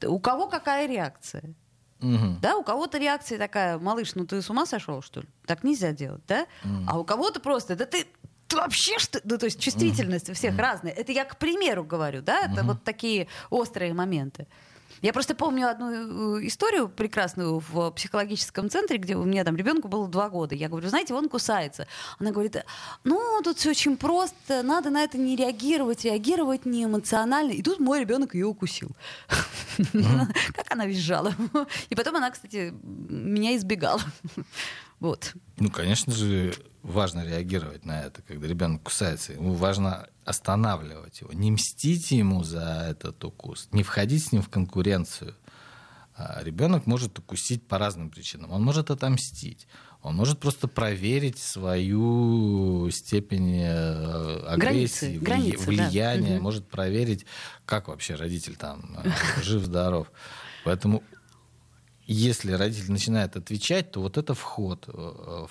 У 0.04 0.20
кого 0.20 0.48
какая 0.48 0.88
реакция? 0.88 1.56
Угу. 2.02 2.40
Да, 2.42 2.58
у 2.58 2.64
кого-то 2.64 2.98
реакция 2.98 3.38
такая, 3.38 3.80
малыш, 3.80 4.16
ну 4.16 4.26
ты 4.26 4.42
с 4.42 4.50
ума 4.50 4.66
сошел, 4.66 5.02
что 5.02 5.22
ли? 5.22 5.28
Так 5.46 5.64
нельзя 5.64 5.92
делать, 5.92 6.22
да? 6.28 6.46
Угу. 6.64 6.86
А 6.88 7.00
у 7.00 7.04
кого-то 7.04 7.40
просто, 7.40 7.76
да 7.76 7.86
ты, 7.86 8.06
ты 8.48 8.58
вообще 8.58 9.00
что? 9.00 9.22
Ну, 9.24 9.38
то 9.38 9.46
есть 9.46 9.60
чувствительность 9.60 10.30
у 10.30 10.34
всех 10.34 10.58
разная. 10.58 10.92
Это 10.92 11.12
я 11.12 11.26
к 11.26 11.38
примеру 11.38 11.84
говорю, 11.84 12.22
да? 12.22 12.52
Это 12.52 12.64
вот 12.64 12.84
такие 12.84 13.28
острые 13.50 13.94
моменты. 13.94 14.48
Я 15.02 15.14
просто 15.14 15.36
помню 15.36 15.70
одну 15.70 16.40
э, 16.40 16.48
историю 16.48 16.90
прекрасную 16.90 17.60
в 17.60 17.92
психологическом 17.92 18.70
центре, 18.70 18.98
где 18.98 19.16
у 19.16 19.24
меня 19.24 19.44
там 19.44 19.56
ребенку 19.56 19.88
было 19.88 20.08
два 20.08 20.30
года. 20.30 20.56
Я 20.56 20.70
говорю, 20.70 20.90
знаете, 20.90 21.14
он 21.14 21.30
кусается. 21.30 21.88
Она 22.20 22.32
говорит, 22.32 22.64
ну, 23.04 23.42
тут 23.44 23.58
все 23.58 23.72
очень 23.72 23.98
просто, 23.98 24.64
надо 24.64 24.90
на 24.90 25.04
это 25.04 25.18
не 25.18 25.36
реагировать, 25.36 26.06
реагировать 26.06 26.66
не 26.66 26.86
эмоционально. 26.86 27.52
И 27.52 27.62
тут 27.62 27.80
мой 27.80 28.00
ребенок 28.00 28.36
ее 28.36 28.46
укусил. 28.48 28.92
Как 29.78 30.72
она 30.72 30.86
визжала. 30.86 31.34
И 31.90 31.96
потом 31.96 32.16
она, 32.16 32.32
кстати, 32.32 32.74
меня 32.84 33.56
избегала. 33.56 34.02
Вот. 35.00 35.34
Ну, 35.58 35.70
конечно 35.70 36.14
же, 36.14 36.54
важно 36.84 37.26
реагировать 37.26 37.86
на 37.86 38.04
это, 38.04 38.22
когда 38.22 38.48
ребенок 38.48 38.84
кусается. 38.84 39.34
Ему 39.34 39.54
важно 39.54 40.08
останавливать 40.24 41.22
его, 41.22 41.34
не 41.34 41.52
мстить 41.52 42.12
ему 42.12 42.44
за 42.44 42.88
этот 42.90 43.24
укус, 43.24 43.68
не 43.72 43.84
входить 43.84 44.26
с 44.26 44.32
ним 44.32 44.42
в 44.42 44.50
конкуренцию. 44.50 45.36
А 46.18 46.42
ребенок 46.44 46.86
может 46.86 47.20
укусить 47.20 47.68
по 47.68 47.78
разным 47.78 48.10
причинам. 48.10 48.52
Он 48.52 48.64
может 48.64 48.90
отомстить. 48.90 49.68
Он 50.02 50.16
может 50.16 50.40
просто 50.40 50.68
проверить 50.68 51.40
свою 51.40 52.90
степень 52.92 53.60
э, 53.64 54.46
агрессии, 54.48 55.18
границы, 55.18 55.20
границы, 55.20 55.66
влияния, 55.66 56.36
да. 56.36 56.42
может 56.42 56.70
проверить, 56.70 57.26
как 57.66 57.88
вообще 57.88 58.16
родитель 58.16 58.56
там 58.56 58.98
э, 59.04 59.10
жив-здоров. 59.42 60.10
Поэтому 60.64 61.04
если 62.06 62.52
родитель 62.52 62.92
начинает 62.92 63.36
отвечать, 63.36 63.92
то 63.92 64.02
вот 64.02 64.18
это 64.18 64.34
вход, 64.34 64.88
э, 64.88 65.48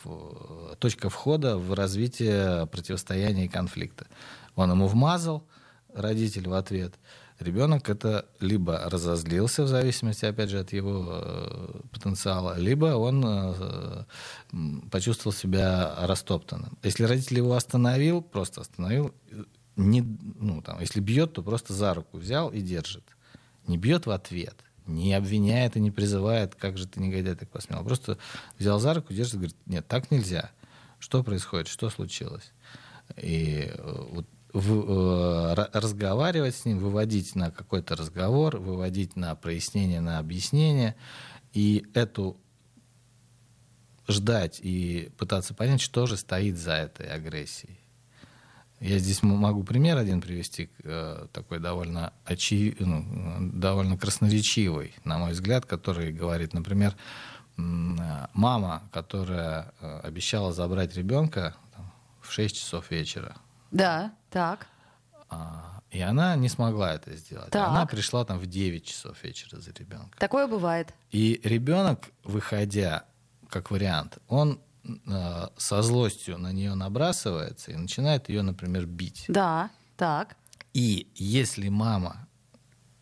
точка 0.78 1.08
входа 1.08 1.56
в 1.56 1.74
развитие 1.74 2.66
противостояния 2.66 3.46
и 3.46 3.48
конфликта. 3.48 4.06
Он 4.54 4.70
ему 4.70 4.86
вмазал, 4.86 5.44
родитель 5.92 6.48
в 6.48 6.54
ответ. 6.54 6.94
Ребенок 7.40 7.88
это 7.90 8.26
либо 8.38 8.78
разозлился, 8.88 9.64
в 9.64 9.68
зависимости, 9.68 10.24
опять 10.24 10.50
же, 10.50 10.60
от 10.60 10.72
его 10.72 11.06
э, 11.08 11.80
потенциала, 11.90 12.56
либо 12.56 12.94
он 12.94 13.24
э, 13.26 14.04
почувствовал 14.92 15.32
себя 15.32 15.94
растоптанным. 15.98 16.78
Если 16.84 17.02
родитель 17.02 17.38
его 17.38 17.54
остановил, 17.54 18.22
просто 18.22 18.60
остановил, 18.60 19.12
не, 19.74 20.02
ну, 20.02 20.62
там, 20.62 20.78
если 20.78 21.00
бьет, 21.00 21.32
то 21.32 21.42
просто 21.42 21.72
за 21.72 21.94
руку 21.94 22.18
взял 22.18 22.50
и 22.50 22.60
держит. 22.60 23.04
Не 23.66 23.76
бьет 23.76 24.06
в 24.06 24.10
ответ, 24.12 24.54
не 24.86 25.14
обвиняет 25.14 25.76
и 25.76 25.80
не 25.80 25.90
призывает, 25.90 26.54
как 26.54 26.78
же 26.78 26.86
ты 26.86 27.00
негодяй 27.00 27.34
так 27.34 27.48
посмел. 27.50 27.84
Просто 27.84 28.18
взял 28.58 28.78
за 28.78 28.94
руку, 28.94 29.12
держит, 29.12 29.34
говорит, 29.34 29.56
нет, 29.66 29.86
так 29.86 30.10
нельзя. 30.10 30.50
Что 30.98 31.22
происходит, 31.22 31.68
что 31.68 31.90
случилось? 31.90 32.52
И 33.16 33.72
вот 34.10 34.26
в, 34.52 35.54
разговаривать 35.72 36.54
с 36.54 36.64
ним, 36.64 36.78
выводить 36.78 37.34
на 37.34 37.50
какой-то 37.50 37.96
разговор, 37.96 38.58
выводить 38.58 39.16
на 39.16 39.34
прояснение, 39.34 40.00
на 40.00 40.18
объяснение, 40.18 40.94
и 41.52 41.86
эту 41.92 42.36
ждать 44.06 44.60
и 44.62 45.10
пытаться 45.18 45.54
понять, 45.54 45.80
что 45.80 46.06
же 46.06 46.16
стоит 46.16 46.56
за 46.56 46.72
этой 46.72 47.06
агрессией. 47.06 47.78
Я 48.84 48.98
здесь 48.98 49.22
могу 49.22 49.64
пример 49.64 49.96
один 49.96 50.20
привести, 50.20 50.68
такой 51.32 51.58
довольно, 51.58 52.12
очи... 52.26 52.76
ну, 52.78 53.50
довольно 53.54 53.96
красноречивый, 53.96 54.94
на 55.04 55.16
мой 55.16 55.32
взгляд, 55.32 55.64
который 55.64 56.12
говорит, 56.12 56.52
например, 56.52 56.94
мама, 57.56 58.82
которая 58.92 59.72
обещала 60.02 60.52
забрать 60.52 60.94
ребенка 60.96 61.54
в 62.20 62.30
6 62.30 62.56
часов 62.56 62.90
вечера. 62.90 63.36
Да, 63.70 64.12
так. 64.28 64.66
И 65.90 66.00
она 66.02 66.36
не 66.36 66.50
смогла 66.50 66.92
это 66.92 67.16
сделать. 67.16 67.48
Так. 67.50 67.68
Она 67.68 67.86
пришла 67.86 68.26
там 68.26 68.38
в 68.38 68.44
9 68.44 68.84
часов 68.84 69.16
вечера 69.24 69.60
за 69.60 69.72
ребенком. 69.72 70.12
Такое 70.18 70.46
бывает. 70.46 70.92
И 71.10 71.40
ребенок, 71.42 72.10
выходя, 72.22 73.06
как 73.48 73.70
вариант, 73.70 74.18
он 74.28 74.58
э, 74.58 74.73
со 75.56 75.82
злостью 75.82 76.38
на 76.38 76.52
нее 76.52 76.74
набрасывается 76.74 77.70
и 77.72 77.76
начинает 77.76 78.28
ее, 78.28 78.42
например, 78.42 78.86
бить. 78.86 79.24
Да, 79.28 79.70
так. 79.96 80.36
И 80.74 81.08
если 81.14 81.68
мама 81.68 82.28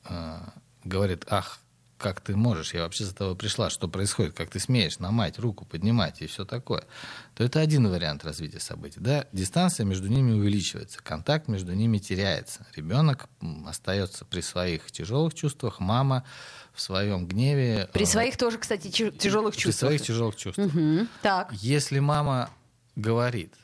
э, 0.04 0.38
говорит, 0.84 1.24
ах, 1.28 1.58
как 2.02 2.20
ты 2.20 2.36
можешь, 2.36 2.74
я 2.74 2.82
вообще 2.82 3.04
за 3.04 3.14
тобой 3.14 3.36
пришла, 3.36 3.70
что 3.70 3.88
происходит, 3.88 4.34
как 4.34 4.50
ты 4.50 4.58
смеешь 4.58 4.98
на 4.98 5.12
мать 5.12 5.38
руку 5.38 5.64
поднимать 5.64 6.20
и 6.20 6.26
все 6.26 6.44
такое, 6.44 6.84
то 7.34 7.44
это 7.44 7.60
один 7.60 7.88
вариант 7.88 8.24
развития 8.24 8.60
событий. 8.60 8.98
Да? 9.00 9.26
Дистанция 9.32 9.86
между 9.86 10.08
ними 10.08 10.32
увеличивается, 10.32 10.98
контакт 11.02 11.48
между 11.48 11.72
ними 11.72 11.98
теряется. 11.98 12.66
Ребенок 12.74 13.28
остается 13.66 14.24
при 14.24 14.40
своих 14.40 14.90
тяжелых 14.90 15.32
чувствах, 15.34 15.78
мама 15.78 16.24
в 16.74 16.80
своем 16.80 17.26
гневе. 17.26 17.88
При 17.92 18.04
своих 18.04 18.36
тоже, 18.36 18.58
кстати, 18.58 18.90
тяжелых 18.90 19.56
чувствах. 19.56 19.90
При 19.90 19.98
своих 19.98 20.02
тяжелых 20.02 20.36
чувствах. 20.36 20.66
Угу. 20.74 21.06
Так. 21.22 21.52
Если 21.52 22.00
мама 22.00 22.50
говорит, 22.96 23.54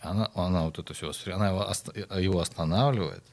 она, 0.00 0.30
она 0.34 0.64
вот 0.64 0.78
это 0.78 0.92
все, 0.92 1.12
она 1.32 1.48
его, 1.50 1.72
его 2.18 2.40
останавливает, 2.40 3.24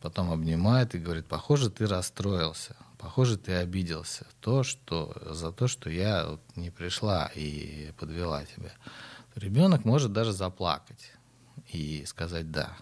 потом 0.00 0.30
обнимает 0.30 0.94
и 0.94 0.98
говорит, 0.98 1.26
похоже, 1.26 1.70
ты 1.70 1.86
расстроился, 1.86 2.76
похоже, 2.98 3.36
ты 3.36 3.54
обиделся 3.54 4.26
то, 4.40 4.62
что, 4.62 5.16
за 5.30 5.52
то, 5.52 5.68
что 5.68 5.90
я 5.90 6.26
вот 6.26 6.40
не 6.56 6.70
пришла 6.70 7.30
и 7.34 7.92
подвела 7.98 8.44
тебя. 8.44 8.72
Ребенок 9.34 9.84
может 9.84 10.12
даже 10.12 10.32
заплакать 10.32 11.12
и 11.68 12.04
сказать 12.06 12.50
«да». 12.50 12.76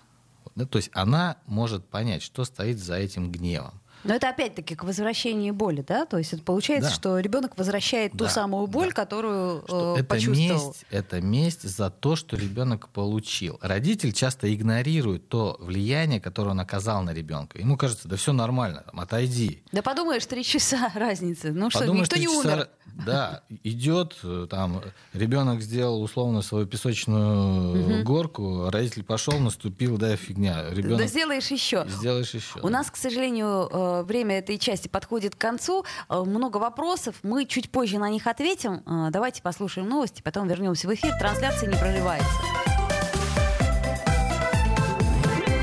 да. 0.55 0.67
То 0.67 0.79
есть 0.79 0.91
она 0.93 1.39
может 1.47 1.85
понять, 1.87 2.23
что 2.23 2.45
стоит 2.45 2.79
за 2.79 2.97
этим 2.97 3.33
гневом. 3.33 3.81
Но 4.05 4.15
это 4.15 4.29
опять-таки 4.29 4.75
к 4.75 4.85
возвращению 4.85 5.55
боли, 5.55 5.85
да? 5.87 6.05
То 6.07 6.19
есть 6.19 6.33
это 6.33 6.43
получается, 6.43 6.91
Да. 6.91 6.95
что 6.95 7.19
ребенок 7.19 7.57
возвращает 7.57 8.13
ту 8.13 8.19
Да, 8.25 8.29
самую 8.29 8.67
боль, 8.67 8.89
да. 8.89 8.95
которую 8.95 9.63
Что 9.67 9.95
э, 9.97 10.01
это 10.01 10.05
почувствовал. 10.09 10.67
месть, 10.69 10.85
это 10.91 11.21
месть 11.21 11.63
за 11.63 11.91
то, 11.91 12.15
что 12.17 12.37
ребенок 12.37 12.89
получил. 12.91 13.59
Родитель 13.63 14.13
часто 14.13 14.53
игнорирует 14.55 15.29
то 15.29 15.57
влияние, 15.61 16.21
которое 16.21 16.51
он 16.51 16.61
оказал 16.61 17.03
на 17.03 17.15
ребенка. 17.15 17.59
Ему 17.59 17.77
кажется, 17.77 18.07
да 18.09 18.17
все 18.17 18.33
нормально, 18.33 18.85
там, 18.87 19.01
отойди. 19.01 19.63
Да 19.73 19.83
подумаешь, 19.83 20.27
три 20.27 20.45
часа 20.45 20.91
разницы. 20.95 21.53
Ну 21.53 21.71
что, 21.71 21.81
Подумаешь, 21.81 22.07
никто 22.09 22.17
не 22.17 22.27
часа- 22.27 22.39
умер. 22.55 22.69
Да, 23.07 23.43
идет, 23.65 24.17
э, 24.23 24.47
там, 24.49 24.81
ребенок 25.15 25.61
сделал 25.63 26.01
условно 26.01 26.43
свою 26.43 26.67
песочную 26.67 28.05
горку, 28.05 28.69
родитель 28.71 29.03
пошел, 29.03 29.39
наступил, 29.39 29.97
да, 29.99 30.15
фигня. 30.17 30.71
Ребенок 30.71 30.99
Да 30.99 31.07
сделаешь 31.07 31.49
еще. 31.51 31.87
сделаешь 31.89 32.35
еще. 32.35 32.61
У 32.63 32.69
нас, 32.69 32.91
к 32.91 32.97
сожалению, 32.97 33.69
э, 33.71 33.94
время 34.03 34.39
этой 34.39 34.59
части 34.59 34.89
подходит 34.89 35.35
к 35.35 35.39
концу. 35.39 35.85
Э, 36.09 36.23
Много 36.23 36.57
вопросов. 36.59 37.17
Мы 37.23 37.45
чуть 37.47 37.71
позже 37.71 37.99
на 37.99 38.09
них 38.11 38.27
ответим. 38.27 38.83
Э, 38.87 39.11
Давайте 39.11 39.43
послушаем 39.43 39.89
новости, 39.89 40.23
потом 40.23 40.49
вернемся 40.49 40.89
в 40.89 40.95
эфир. 40.95 41.13
Трансляция 41.19 41.69
не 41.71 41.77
прерывается. 41.77 42.29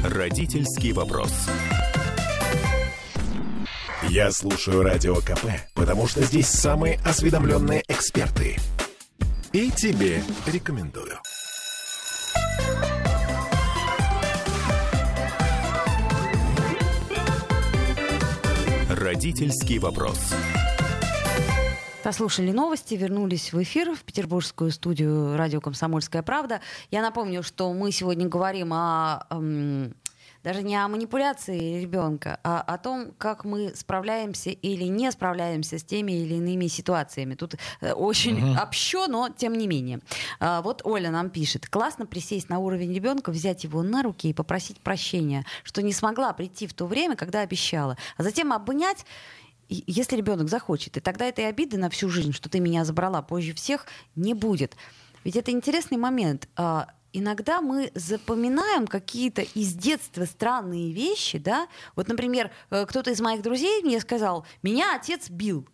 Родительский 0.03 0.91
вопрос. 0.93 1.31
Я 4.09 4.31
слушаю 4.31 4.83
Радио 4.83 5.15
КП, 5.17 5.45
потому 5.73 6.07
что 6.07 6.21
здесь 6.23 6.47
самые 6.47 6.99
осведомленные 7.05 7.83
эксперты. 7.87 8.57
И 9.53 9.69
тебе 9.71 10.23
рекомендую. 10.47 11.17
Родительский 19.11 19.77
вопрос. 19.77 20.17
Послушали 22.01 22.51
новости, 22.51 22.93
вернулись 22.93 23.51
в 23.51 23.61
эфир 23.61 23.93
в 23.93 24.03
петербургскую 24.03 24.71
студию 24.71 25.35
радио 25.35 25.59
«Комсомольская 25.59 26.23
правда». 26.23 26.61
Я 26.91 27.01
напомню, 27.01 27.43
что 27.43 27.73
мы 27.73 27.91
сегодня 27.91 28.29
говорим 28.29 28.71
о... 28.71 29.25
эм, 29.29 29.93
даже 30.43 30.63
не 30.63 30.75
о 30.75 30.87
манипуляции 30.87 31.81
ребенка, 31.81 32.39
а 32.43 32.61
о 32.61 32.77
том, 32.77 33.11
как 33.17 33.45
мы 33.45 33.73
справляемся 33.75 34.49
или 34.49 34.85
не 34.85 35.11
справляемся 35.11 35.77
с 35.77 35.83
теми 35.83 36.11
или 36.13 36.35
иными 36.35 36.67
ситуациями. 36.67 37.35
Тут 37.35 37.55
э, 37.81 37.93
очень 37.93 38.57
общо, 38.57 39.07
но 39.07 39.29
тем 39.29 39.53
не 39.53 39.67
менее. 39.67 39.99
А, 40.39 40.61
вот 40.61 40.81
Оля 40.85 41.11
нам 41.11 41.29
пишет. 41.29 41.67
Классно 41.69 42.05
присесть 42.05 42.49
на 42.49 42.59
уровень 42.59 42.93
ребенка, 42.93 43.31
взять 43.31 43.63
его 43.63 43.83
на 43.83 44.03
руки 44.03 44.29
и 44.29 44.33
попросить 44.33 44.79
прощения, 44.81 45.45
что 45.63 45.81
не 45.81 45.93
смогла 45.93 46.33
прийти 46.33 46.67
в 46.67 46.73
то 46.73 46.85
время, 46.85 47.15
когда 47.15 47.41
обещала. 47.41 47.97
А 48.17 48.23
затем 48.23 48.53
обнять 48.53 49.05
если 49.69 50.17
ребенок 50.17 50.49
захочет, 50.49 50.97
и 50.97 50.99
тогда 50.99 51.25
этой 51.25 51.47
обиды 51.47 51.77
на 51.77 51.89
всю 51.89 52.09
жизнь, 52.09 52.33
что 52.33 52.49
ты 52.49 52.59
меня 52.59 52.83
забрала 52.83 53.21
позже 53.21 53.53
всех, 53.53 53.85
не 54.15 54.33
будет. 54.33 54.75
Ведь 55.23 55.37
это 55.37 55.51
интересный 55.51 55.97
момент. 55.97 56.49
Иногда 57.13 57.61
мы 57.61 57.91
запоминаем 57.93 58.87
какие-то 58.87 59.41
из 59.41 59.73
детства 59.73 60.25
странные 60.25 60.93
вещи, 60.93 61.39
да? 61.39 61.67
Вот, 61.95 62.07
например, 62.07 62.51
э, 62.69 62.85
кто-то 62.85 63.11
из 63.11 63.19
моих 63.19 63.41
друзей 63.41 63.83
мне 63.83 63.99
сказал, 63.99 64.45
меня 64.63 64.95
отец 64.95 65.29
бил. 65.29 65.67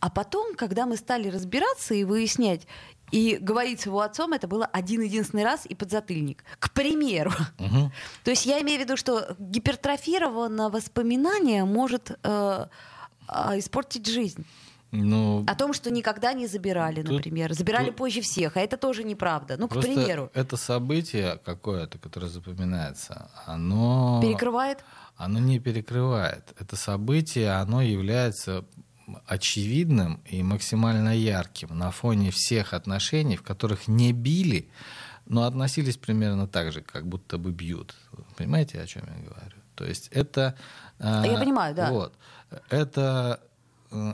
А 0.00 0.10
потом, 0.10 0.54
когда 0.54 0.86
мы 0.86 0.96
стали 0.96 1.28
разбираться 1.28 1.94
и 1.94 2.04
выяснять, 2.04 2.68
и 3.10 3.38
говорить 3.40 3.80
с 3.80 3.86
его 3.86 4.00
отцом 4.00 4.32
это 4.32 4.46
было 4.46 4.66
один-единственный 4.66 5.44
раз 5.44 5.66
и 5.66 5.74
подзатыльник. 5.74 6.44
К 6.58 6.70
примеру. 6.72 7.32
Мгм. 7.58 7.92
То 8.24 8.30
есть 8.30 8.46
я 8.46 8.60
имею 8.60 8.78
в 8.78 8.84
виду, 8.84 8.96
что 8.96 9.34
гипертрофированное 9.38 10.68
воспоминание 10.68 11.64
может 11.64 12.10
э, 12.10 12.16
а, 12.22 13.58
испортить 13.58 14.06
жизнь. 14.06 14.46
Ну, 14.90 15.44
О 15.46 15.54
том, 15.54 15.74
что 15.74 15.90
никогда 15.90 16.32
не 16.32 16.46
забирали, 16.46 17.02
Тут- 17.02 17.12
например. 17.16 17.52
Забирали 17.52 17.86
тут- 17.88 17.96
позже 17.96 18.20
всех, 18.22 18.56
а 18.56 18.60
это 18.60 18.76
тоже 18.78 19.04
неправда. 19.04 19.56
Ну, 19.58 19.68
к 19.68 19.80
примеру, 19.80 20.30
это 20.34 20.56
событие 20.56 21.38
какое-то, 21.44 21.98
которое 21.98 22.28
запоминается, 22.28 23.30
оно... 23.46 24.20
перекрывает. 24.22 24.84
оно 25.16 25.40
не 25.40 25.58
перекрывает. 25.58 26.54
Это 26.58 26.76
событие, 26.76 27.50
оно 27.50 27.82
является 27.82 28.64
очевидным 29.26 30.20
и 30.24 30.42
максимально 30.42 31.16
ярким 31.16 31.76
на 31.76 31.90
фоне 31.90 32.30
всех 32.30 32.72
отношений, 32.74 33.36
в 33.36 33.42
которых 33.42 33.88
не 33.88 34.12
били, 34.12 34.68
но 35.26 35.44
относились 35.44 35.96
примерно 35.96 36.46
так 36.46 36.72
же, 36.72 36.80
как 36.82 37.06
будто 37.06 37.36
бы 37.38 37.50
бьют. 37.52 37.94
Понимаете, 38.36 38.80
о 38.80 38.86
чем 38.86 39.02
я 39.06 39.22
говорю? 39.24 39.56
То 39.74 39.84
есть 39.84 40.08
это... 40.12 40.54
э, 40.98 41.22
Я 41.26 41.38
понимаю, 41.38 41.74
да. 41.74 41.90
Вот. 41.90 42.14
Это 42.70 43.40
э, 43.42 43.47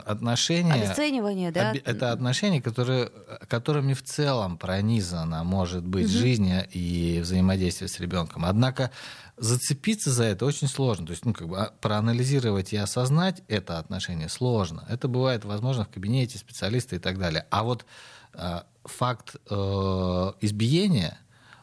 отношения... 0.05 0.73
Обесценивание, 0.73 1.51
да? 1.51 1.71
Оби- 1.71 1.81
Это 1.85 2.11
отношения, 2.11 2.61
которые, 2.61 3.11
которыми 3.47 3.93
в 3.93 4.03
целом 4.03 4.57
пронизана 4.57 5.43
может 5.43 5.85
быть 5.85 6.09
жизнь 6.09 6.49
и 6.71 7.19
взаимодействие 7.21 7.87
с 7.87 7.99
ребенком. 7.99 8.45
Однако 8.45 8.91
зацепиться 9.37 10.11
за 10.11 10.23
это 10.25 10.45
очень 10.45 10.67
сложно. 10.67 11.07
То 11.07 11.11
есть, 11.11 11.25
ну, 11.25 11.33
как 11.33 11.47
бы 11.47 11.59
а, 11.59 11.73
проанализировать 11.81 12.73
и 12.73 12.77
осознать 12.77 13.41
это 13.47 13.79
отношение 13.79 14.29
сложно. 14.29 14.85
Это 14.87 15.07
бывает, 15.07 15.45
возможно, 15.45 15.83
в 15.85 15.89
кабинете 15.89 16.37
специалиста 16.37 16.95
и 16.95 16.99
так 16.99 17.19
далее. 17.19 17.45
А 17.49 17.63
вот 17.63 17.85
э, 18.33 18.61
факт 18.85 19.35
э, 19.49 20.31
избиения, 20.41 21.17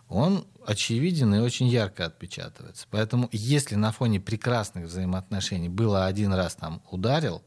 он 0.09 0.44
очевиден 0.66 1.35
и 1.35 1.38
очень 1.38 1.66
ярко 1.66 2.05
отпечатывается. 2.05 2.87
Поэтому, 2.90 3.29
если 3.33 3.75
на 3.75 3.90
фоне 3.90 4.20
прекрасных 4.20 4.87
взаимоотношений 4.87 5.68
было 5.70 6.05
один 6.05 6.35
раз 6.35 6.55
там 6.55 6.83
ударил, 6.90 7.42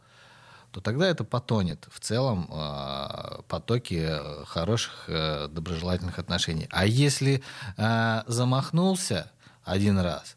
то 0.75 0.81
тогда 0.81 1.07
это 1.07 1.23
потонет 1.23 1.87
в 1.89 2.01
целом 2.01 2.49
э, 2.51 3.41
потоке 3.47 4.19
хороших 4.45 5.05
э, 5.07 5.47
доброжелательных 5.47 6.19
отношений. 6.19 6.67
А 6.69 6.85
если 6.85 7.41
э, 7.77 8.23
замахнулся 8.27 9.31
один 9.63 9.97
раз, 9.97 10.35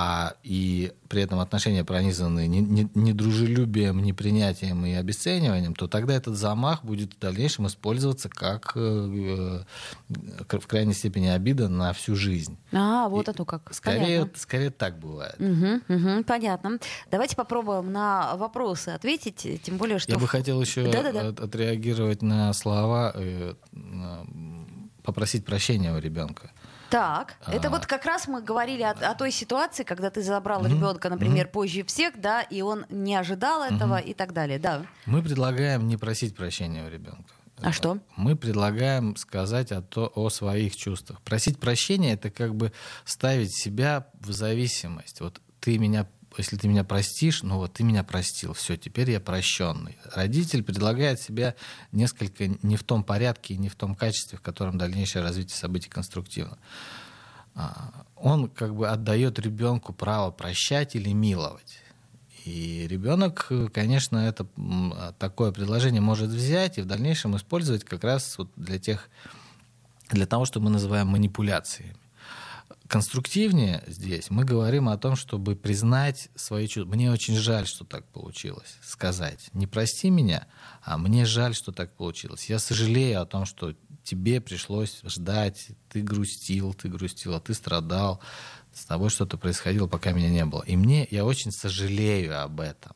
а 0.00 0.34
и 0.44 0.92
при 1.08 1.22
этом 1.22 1.40
отношения 1.40 1.82
пронизаны 1.84 2.46
не- 2.46 2.60
не- 2.60 2.88
недружелюбием, 2.94 4.00
непринятием 4.00 4.86
и 4.86 4.92
обесцениванием, 4.92 5.74
то 5.74 5.88
тогда 5.88 6.14
этот 6.14 6.36
замах 6.36 6.84
будет 6.84 7.14
в 7.14 7.18
дальнейшем 7.18 7.66
использоваться 7.66 8.28
как 8.28 8.72
э, 8.76 9.64
э, 10.48 10.58
в 10.58 10.66
крайней 10.68 10.92
степени 10.94 11.26
обида 11.26 11.68
на 11.68 11.92
всю 11.92 12.14
жизнь. 12.14 12.56
А, 12.72 13.08
вот 13.08 13.26
И 13.26 13.30
это 13.32 13.44
как. 13.44 13.74
Скорее, 13.74 14.20
Понятно. 14.20 14.38
скорее 14.38 14.70
так 14.70 14.98
бывает. 15.00 15.34
Мгм, 15.40 15.82
мгм, 15.88 16.24
понятно. 16.24 16.78
Давайте 17.10 17.34
попробуем 17.34 17.90
на 17.90 18.36
вопросы 18.36 18.90
ответить, 18.90 19.62
тем 19.62 19.78
более, 19.78 19.98
что... 19.98 20.12
Я 20.12 20.18
бы 20.18 20.28
хотел 20.28 20.60
еще 20.60 20.88
Да-да-да. 20.92 21.28
от- 21.28 21.40
отреагировать 21.40 22.22
на 22.22 22.52
слова, 22.52 23.12
э, 23.16 23.54
попросить 25.02 25.44
прощения 25.44 25.92
у 25.94 25.98
ребенка. 25.98 26.50
Так, 26.90 27.36
это 27.46 27.68
А. 27.68 27.70
вот 27.70 27.86
как 27.86 28.04
раз 28.06 28.28
мы 28.28 28.40
говорили 28.40 28.82
о, 28.82 28.92
о 28.92 29.14
той 29.14 29.30
ситуации, 29.30 29.84
когда 29.84 30.10
ты 30.10 30.22
забрал 30.22 30.66
ребенка, 30.66 31.10
например, 31.10 31.48
позже 31.48 31.84
всех, 31.84 32.20
да, 32.20 32.42
и 32.42 32.62
он 32.62 32.86
не 32.88 33.14
ожидал 33.14 33.62
этого 33.62 33.98
и 33.98 34.14
так 34.14 34.32
далее, 34.32 34.58
да. 34.58 34.86
Мы 35.06 35.22
предлагаем 35.22 35.86
не 35.86 35.96
просить 35.96 36.34
прощения 36.34 36.84
у 36.84 36.88
ребенка. 36.88 37.24
А 37.60 37.72
что? 37.72 37.98
Мы 38.16 38.36
предлагаем 38.36 39.16
сказать 39.16 39.72
о, 39.72 39.82
то, 39.82 40.10
о 40.14 40.30
своих 40.30 40.76
чувствах. 40.76 41.20
Просить 41.22 41.58
прощения 41.58 42.12
это 42.12 42.30
как 42.30 42.54
бы 42.54 42.72
ставить 43.04 43.52
себя 43.54 44.06
в 44.20 44.32
зависимость. 44.32 45.20
Вот 45.20 45.40
ты 45.60 45.78
меня, 45.78 46.06
если 46.38 46.56
ты 46.56 46.68
меня 46.68 46.84
простишь, 46.84 47.42
ну 47.42 47.56
вот 47.56 47.74
ты 47.74 47.84
меня 47.84 48.04
простил, 48.04 48.52
все, 48.52 48.76
теперь 48.76 49.10
я 49.10 49.20
прощенный. 49.20 49.96
Родитель 50.14 50.62
предлагает 50.62 51.20
себя 51.20 51.54
несколько 51.92 52.46
не 52.62 52.76
в 52.76 52.84
том 52.84 53.04
порядке 53.04 53.54
и 53.54 53.58
не 53.58 53.68
в 53.68 53.74
том 53.74 53.94
качестве, 53.94 54.38
в 54.38 54.40
котором 54.40 54.78
дальнейшее 54.78 55.22
развитие 55.22 55.56
событий 55.56 55.88
конструктивно. 55.88 56.58
А, 57.54 58.04
Он 58.16 58.48
как 58.48 58.74
бы 58.74 58.88
отдает 58.88 59.38
ребенку 59.38 59.92
право 59.92 60.30
прощать 60.30 60.94
или 60.94 61.12
миловать. 61.12 61.80
И 62.44 62.86
ребенок, 62.88 63.52
конечно, 63.74 64.16
это 64.16 64.46
такое 65.18 65.52
предложение 65.52 66.00
может 66.00 66.30
взять 66.30 66.78
и 66.78 66.82
в 66.82 66.86
дальнейшем 66.86 67.36
использовать 67.36 67.84
как 67.84 68.04
раз 68.04 68.38
вот 68.38 68.48
для 68.56 68.78
тех, 68.78 69.10
для 70.08 70.24
того, 70.24 70.46
что 70.46 70.60
мы 70.60 70.70
называем 70.70 71.08
манипуляциями. 71.08 71.97
Конструктивнее 72.88 73.84
здесь 73.86 74.30
мы 74.30 74.44
говорим 74.44 74.88
о 74.88 74.96
том, 74.96 75.14
чтобы 75.14 75.54
признать 75.54 76.30
свои 76.34 76.66
чувства. 76.66 76.94
Мне 76.94 77.12
очень 77.12 77.36
жаль, 77.36 77.66
что 77.66 77.84
так 77.84 78.06
получилось. 78.06 78.76
Сказать, 78.82 79.50
не 79.52 79.66
прости 79.66 80.08
меня, 80.08 80.46
а 80.82 80.96
мне 80.96 81.26
жаль, 81.26 81.54
что 81.54 81.70
так 81.70 81.94
получилось. 81.94 82.48
Я 82.48 82.58
сожалею 82.58 83.20
о 83.20 83.26
том, 83.26 83.44
что 83.44 83.74
тебе 84.04 84.40
пришлось 84.40 85.00
ждать, 85.04 85.68
ты 85.90 86.00
грустил, 86.00 86.72
ты 86.72 86.88
грустила, 86.88 87.40
ты 87.40 87.52
страдал, 87.52 88.20
с 88.72 88.86
тобой 88.86 89.10
что-то 89.10 89.36
происходило, 89.36 89.86
пока 89.86 90.12
меня 90.12 90.30
не 90.30 90.46
было. 90.46 90.62
И 90.62 90.74
мне, 90.74 91.06
я 91.10 91.26
очень 91.26 91.52
сожалею 91.52 92.42
об 92.42 92.58
этом. 92.58 92.92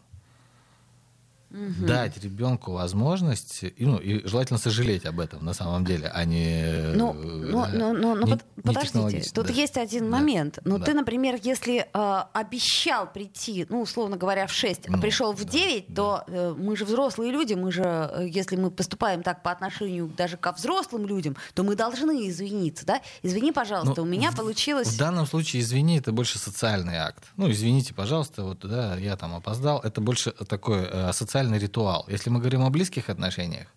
Дать 1.87 2.23
ребенку 2.23 2.73
возможность, 2.73 3.63
и, 3.63 3.75
ну, 3.85 3.99
и 3.99 4.27
желательно 4.27 4.59
сожалеть 4.59 5.05
об 5.07 5.21
этом 5.21 5.45
на 5.45 5.53
самом 5.55 5.85
деле, 5.85 6.09
а 6.13 6.25
не... 6.25 6.93
Ну, 6.95 7.13
э, 7.13 7.15
ну, 7.25 7.67
ну, 7.73 7.93
ну, 7.93 8.15
ну, 8.15 8.27
не- 8.27 8.33
под- 8.33 8.45
не 8.57 8.63
подождите, 8.63 9.31
тут 9.35 9.47
да. 9.49 9.53
есть 9.53 9.77
один 9.77 10.11
Да. 10.11 10.17
момент. 10.19 10.59
Ну, 10.65 10.79
Да. 10.79 10.85
ты, 10.87 10.95
например, 10.95 11.39
если 11.43 11.87
э, 11.93 12.23
обещал 12.33 13.13
прийти, 13.13 13.67
ну, 13.69 13.83
условно 13.83 14.17
говоря, 14.17 14.47
в 14.47 14.53
6, 14.53 14.89
а 14.89 14.93
Ну, 14.93 15.01
пришел 15.01 15.33
в 15.33 15.45
да, 15.45 15.51
9, 15.51 15.95
то 15.95 16.25
э, 16.27 16.55
мы 16.57 16.77
же 16.77 16.85
взрослые 16.85 17.33
люди, 17.33 17.55
мы 17.55 17.73
же, 17.73 17.83
э, 17.83 18.27
если 18.29 18.57
мы 18.57 18.71
поступаем 18.71 19.23
так 19.23 19.43
по 19.43 19.51
отношению 19.51 20.09
даже 20.17 20.37
ко 20.37 20.53
взрослым 20.53 21.07
людям, 21.07 21.37
то 21.55 21.63
мы 21.65 21.75
должны 21.77 22.29
извиниться, 22.29 22.87
да? 22.87 23.01
Извини, 23.23 23.53
пожалуйста, 23.53 23.95
Ну, 23.97 24.03
у 24.05 24.07
меня 24.07 24.31
в- 24.31 24.37
получилось... 24.37 24.89
В 24.89 24.99
данном 24.99 25.27
случае, 25.27 25.63
извини, 25.63 25.99
это 25.99 26.13
больше 26.13 26.39
социальный 26.39 26.97
акт. 26.97 27.25
Ну, 27.37 27.51
извините, 27.51 27.93
пожалуйста, 27.95 28.45
вот, 28.45 28.61
да, 28.61 28.97
я 28.97 29.17
там 29.17 29.35
опоздал. 29.35 29.81
Это 29.81 30.01
больше 30.01 30.31
такой 30.31 30.87
э, 30.91 31.13
социальный 31.13 31.42
ритуал. 31.51 32.07
Если 32.09 32.31
мы 32.31 32.39
говорим 32.39 32.63
о 32.63 32.71
близких 32.71 33.11
отношениях, 33.11 33.69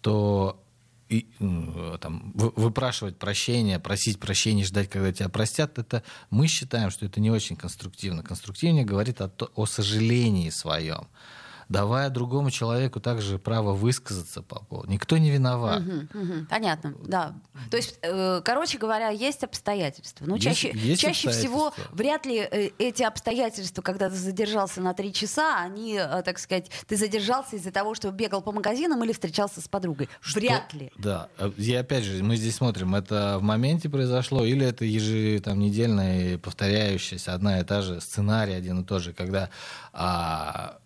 то 0.00 0.62
и, 1.08 1.26
м, 1.40 1.98
там, 2.00 2.32
вы- 2.34 2.52
выпрашивать 2.56 3.18
прощения, 3.18 3.80
просить 3.80 4.20
прощения, 4.20 4.64
ждать, 4.64 4.88
когда 4.88 5.12
тебя 5.12 5.28
простят, 5.28 5.78
это 5.78 6.04
мы 6.30 6.46
считаем, 6.46 6.90
что 6.90 7.04
это 7.04 7.20
не 7.20 7.30
очень 7.30 7.56
конструктивно. 7.56 8.22
Конструктивнее 8.22 8.84
говорит 8.84 9.20
о, 9.20 9.30
о 9.56 9.66
сожалении 9.66 10.50
своем, 10.50 11.08
давая 11.70 12.10
другому 12.10 12.50
человеку 12.50 13.00
также 13.00 13.38
право 13.38 13.72
высказаться 13.72 14.42
по 14.42 14.58
поводу. 14.64 14.90
Никто 14.90 15.16
не 15.18 15.30
виноват. 15.30 15.80
Мгм, 15.80 16.08
мгм, 16.12 16.46
понятно, 16.50 16.94
да. 17.06 17.34
То 17.70 17.76
есть, 17.76 17.98
э, 18.02 18.42
короче 18.44 18.76
говоря, 18.76 19.08
есть 19.10 19.44
обстоятельства. 19.44 20.26
Ну, 20.26 20.34
Есть- 20.34 20.44
чаще, 20.44 20.72
есть 20.74 21.00
чаще 21.00 21.30
всего 21.30 21.68
обстоятельства. 21.68 21.96
вряд 21.96 22.26
ли 22.26 22.38
э, 22.38 22.70
эти 22.78 23.04
обстоятельства, 23.04 23.82
когда 23.82 24.10
ты 24.10 24.16
задержался 24.16 24.80
на 24.80 24.94
три 24.94 25.12
часа, 25.12 25.60
они, 25.62 25.94
э, 25.94 26.22
так 26.22 26.40
сказать, 26.40 26.70
ты 26.88 26.96
задержался 26.96 27.54
из-за 27.54 27.70
того, 27.70 27.94
что 27.94 28.10
бегал 28.10 28.42
по 28.42 28.50
магазинам 28.50 29.04
или 29.04 29.12
встречался 29.12 29.60
с 29.60 29.68
подругой. 29.68 30.08
Вряд 30.34 30.74
ли. 30.74 30.90
Да. 30.98 31.28
И 31.56 31.72
опять 31.72 32.02
же, 32.02 32.24
мы 32.24 32.34
здесь 32.34 32.56
смотрим, 32.56 32.96
это 32.96 33.36
в 33.38 33.42
моменте 33.42 33.88
произошло, 33.88 34.44
или 34.44 34.66
это 34.66 34.84
ежи, 34.84 35.38
там, 35.38 35.60
недельная 35.60 36.36
повторяющаяся 36.38 37.32
одна 37.32 37.60
и 37.60 37.64
та 37.64 37.80
же 37.82 38.00
сценарий 38.00 38.54
один 38.54 38.80
и 38.80 38.84
тот 38.84 39.02
же, 39.02 39.12
когда 39.12 39.50
а, 39.92 40.78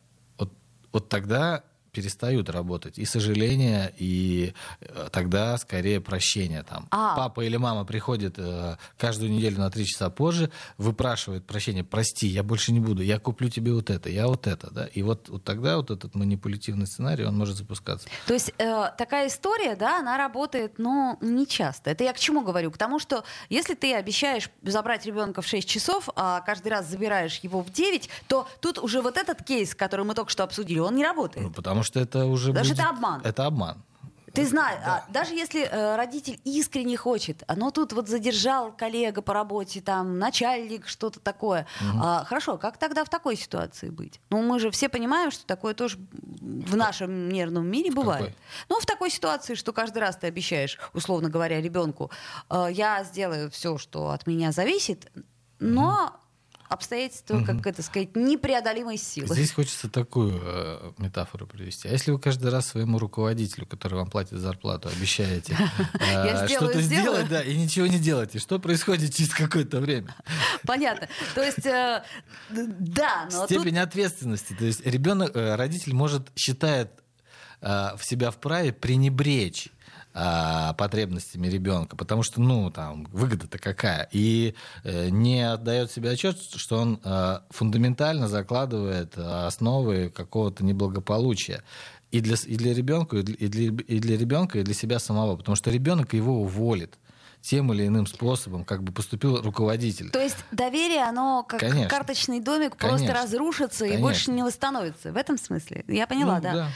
вот, 0.94 1.08
тогда 1.08 1.64
перестают 1.94 2.50
работать 2.50 2.98
и 2.98 3.04
сожаление, 3.04 3.94
и 3.96 4.52
э, 4.80 5.08
тогда 5.12 5.56
скорее 5.58 6.00
прощение. 6.00 6.62
Там. 6.64 6.88
А. 6.90 7.16
Папа 7.16 7.40
или 7.42 7.56
мама 7.56 7.84
приходит 7.84 8.34
э, 8.38 8.76
каждую 8.98 9.30
неделю 9.30 9.58
на 9.58 9.70
три 9.70 9.86
часа 9.86 10.10
позже, 10.10 10.50
выпрашивает 10.76 11.46
прощение, 11.46 11.84
прости, 11.84 12.26
я 12.26 12.42
больше 12.42 12.72
не 12.72 12.80
буду, 12.80 13.02
я 13.02 13.18
куплю 13.18 13.48
тебе 13.48 13.72
вот 13.72 13.90
это, 13.90 14.10
я 14.10 14.26
вот 14.26 14.46
это. 14.46 14.70
Да? 14.70 14.86
И 14.86 15.02
вот, 15.02 15.28
вот 15.28 15.44
тогда 15.44 15.76
вот 15.76 15.90
этот 15.90 16.14
манипулятивный 16.14 16.86
сценарий, 16.86 17.24
он 17.24 17.38
может 17.38 17.56
запускаться. 17.56 18.08
То 18.26 18.34
есть 18.34 18.52
э, 18.58 18.90
такая 18.98 19.28
история, 19.28 19.76
да, 19.76 20.00
она 20.00 20.18
работает, 20.18 20.78
но 20.78 21.16
не 21.20 21.46
часто. 21.46 21.90
Это 21.90 22.02
я 22.02 22.12
к 22.12 22.18
чему 22.18 22.42
говорю? 22.42 22.70
К 22.72 22.78
тому, 22.78 22.98
что 22.98 23.24
если 23.48 23.74
ты 23.74 23.94
обещаешь 23.94 24.50
забрать 24.62 25.06
ребенка 25.06 25.42
в 25.42 25.46
6 25.46 25.68
часов, 25.68 26.08
а 26.16 26.40
каждый 26.40 26.68
раз 26.68 26.86
забираешь 26.86 27.38
его 27.38 27.62
в 27.62 27.70
9, 27.70 28.10
то 28.26 28.48
тут 28.60 28.78
уже 28.78 29.00
вот 29.00 29.16
этот 29.16 29.44
кейс, 29.44 29.74
который 29.74 30.04
мы 30.04 30.14
только 30.14 30.30
что 30.30 30.42
обсудили, 30.42 30.80
он 30.80 30.96
не 30.96 31.04
работает. 31.04 31.46
Ну, 31.46 31.52
потому 31.52 31.83
что 31.84 32.00
это 32.00 32.26
уже 32.26 32.52
Даже 32.52 32.70
будет- 32.70 32.80
это 32.80 32.88
обман. 32.88 33.20
Это 33.24 33.46
обман. 33.46 33.82
Ты 34.34 34.44
знаешь, 34.46 34.80
да. 34.84 35.04
а, 35.08 35.12
даже 35.12 35.32
если 35.32 35.62
э, 35.62 35.94
родитель 35.94 36.40
искренне 36.42 36.96
хочет, 36.96 37.44
но 37.54 37.70
тут 37.70 37.92
вот 37.92 38.08
задержал 38.08 38.72
коллега 38.72 39.22
по 39.22 39.32
работе, 39.32 39.80
там, 39.80 40.18
начальник, 40.18 40.88
что-то 40.88 41.20
такое. 41.20 41.68
Угу. 41.80 42.00
А, 42.02 42.24
хорошо, 42.24 42.58
как 42.58 42.76
тогда 42.76 43.04
в 43.04 43.08
такой 43.08 43.36
ситуации 43.36 43.90
быть? 43.90 44.20
Ну, 44.30 44.42
мы 44.42 44.58
же 44.58 44.72
все 44.72 44.88
понимаем, 44.88 45.30
что 45.30 45.46
такое 45.46 45.72
тоже 45.74 45.98
в 46.40 46.74
нашем 46.74 47.28
нервном 47.28 47.64
мире 47.68 47.92
в 47.92 47.94
бывает. 47.94 48.26
Какой? 48.26 48.36
Ну, 48.68 48.80
в 48.80 48.86
такой 48.86 49.10
ситуации, 49.10 49.54
что 49.54 49.72
каждый 49.72 49.98
раз 49.98 50.16
ты 50.16 50.26
обещаешь, 50.26 50.80
условно 50.94 51.28
говоря, 51.30 51.60
ребенку, 51.60 52.10
э, 52.50 52.66
я 52.72 53.04
сделаю 53.04 53.52
все, 53.52 53.78
что 53.78 54.10
от 54.10 54.26
меня 54.26 54.50
зависит, 54.50 55.12
но 55.60 56.12
обстоятельства, 56.68 57.36
угу. 57.36 57.44
как 57.46 57.66
это 57.66 57.82
сказать, 57.82 58.16
непреодолимой 58.16 58.96
силы. 58.96 59.34
Здесь 59.34 59.52
хочется 59.52 59.88
такую 59.88 60.40
э, 60.42 60.92
метафору 60.98 61.46
привести. 61.46 61.88
А 61.88 61.92
если 61.92 62.10
вы 62.10 62.18
каждый 62.18 62.50
раз 62.50 62.68
своему 62.68 62.98
руководителю, 62.98 63.66
который 63.66 63.94
вам 63.94 64.10
платит 64.10 64.38
зарплату, 64.38 64.88
обещаете 64.88 65.56
э, 66.00 66.48
что-то 66.48 66.80
сделать, 66.80 67.28
да, 67.28 67.42
и 67.42 67.56
ничего 67.56 67.86
не 67.86 67.98
делаете, 67.98 68.38
что 68.38 68.58
происходит 68.58 69.14
через 69.14 69.34
какое-то 69.34 69.80
время? 69.80 70.14
Понятно. 70.66 71.08
То 71.34 71.42
есть, 71.42 71.66
э, 71.66 72.02
да, 72.50 73.28
но 73.32 73.46
Степень 73.46 73.78
ответственности. 73.78 74.54
То 74.54 74.64
есть 74.64 74.84
ребенок, 74.86 75.34
э, 75.34 75.54
родитель 75.56 75.94
может, 75.94 76.30
считает 76.36 76.90
в 77.60 78.00
себя 78.02 78.30
вправе 78.30 78.74
пренебречь 78.74 79.70
а, 80.16 80.74
потребностями 80.74 81.48
ребенка, 81.48 81.96
потому 81.96 82.22
что, 82.22 82.40
ну, 82.40 82.70
там, 82.70 83.08
выгода-то 83.10 83.58
какая. 83.58 84.08
И 84.12 84.54
э, 84.84 85.08
не 85.08 85.42
отдает 85.42 85.90
себе 85.90 86.10
отчет, 86.10 86.38
что 86.40 86.78
он 86.78 87.00
э, 87.02 87.38
фундаментально 87.50 88.28
закладывает 88.28 89.18
основы 89.18 90.10
какого-то 90.14 90.64
неблагополучия 90.64 91.64
и 92.12 92.20
для, 92.20 92.36
и 92.46 92.54
для 92.54 92.74
ребенка, 92.74 93.16
и 93.16 93.22
для, 93.22 93.64
и 93.64 93.98
для 93.98 94.16
ребенка, 94.16 94.60
и 94.60 94.62
для 94.62 94.74
себя 94.74 95.00
самого, 95.00 95.36
потому 95.36 95.56
что 95.56 95.72
ребенок 95.72 96.14
его 96.14 96.42
уволит 96.42 96.96
тем 97.44 97.72
или 97.72 97.86
иным 97.86 98.06
способом, 98.06 98.64
как 98.64 98.82
бы 98.82 98.92
поступил 98.92 99.42
руководитель. 99.42 100.10
То 100.10 100.20
есть 100.20 100.38
доверие, 100.50 101.02
оно 101.02 101.42
как 101.42 101.60
Конечно. 101.60 101.88
карточный 101.88 102.40
домик 102.40 102.76
Конечно. 102.76 103.06
просто 103.06 103.22
разрушится 103.22 103.80
Конечно. 103.80 103.98
и 103.98 104.02
больше 104.02 104.30
не 104.30 104.42
восстановится. 104.42 105.12
В 105.12 105.16
этом 105.16 105.36
смысле? 105.36 105.84
Я 105.88 106.06
поняла, 106.06 106.36
ну, 106.36 106.42
да. 106.42 106.52
да. 106.52 106.68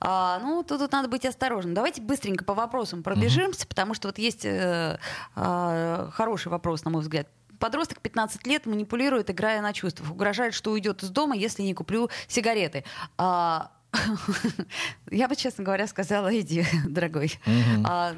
А, 0.00 0.38
ну, 0.40 0.62
тут, 0.62 0.78
тут 0.78 0.92
надо 0.92 1.08
быть 1.08 1.24
осторожным. 1.24 1.74
Давайте 1.74 2.02
быстренько 2.02 2.44
по 2.44 2.54
вопросам 2.54 3.02
пробежимся, 3.02 3.62
угу. 3.62 3.68
потому 3.68 3.94
что 3.94 4.08
вот 4.08 4.18
есть 4.18 4.44
э, 4.44 4.98
э, 5.36 6.08
хороший 6.12 6.48
вопрос, 6.48 6.84
на 6.84 6.90
мой 6.90 7.02
взгляд. 7.02 7.28
Подросток 7.58 8.00
15 8.00 8.46
лет 8.46 8.66
манипулирует, 8.66 9.30
играя 9.30 9.62
на 9.62 9.72
чувствах. 9.72 10.10
Угрожает, 10.10 10.54
что 10.54 10.72
уйдет 10.72 11.02
из 11.02 11.10
дома, 11.10 11.36
если 11.36 11.62
не 11.62 11.74
куплю 11.74 12.10
сигареты. 12.28 12.84
А, 13.16 13.70
я 15.10 15.28
бы, 15.28 15.36
честно 15.36 15.64
говоря, 15.64 15.86
сказала, 15.86 16.36
иди, 16.38 16.64
дорогой. 16.88 17.32
Угу. 17.46 17.84
А, 17.84 18.14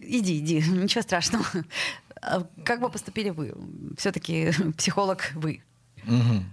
иди, 0.00 0.38
иди, 0.38 0.56
ничего 0.70 1.02
страшного. 1.02 1.44
А 2.20 2.46
как 2.64 2.80
бы 2.80 2.88
поступили 2.88 3.30
вы? 3.30 3.54
Все-таки 3.96 4.52
психолог 4.76 5.32
вы. 5.34 5.62
Угу. 6.06 6.44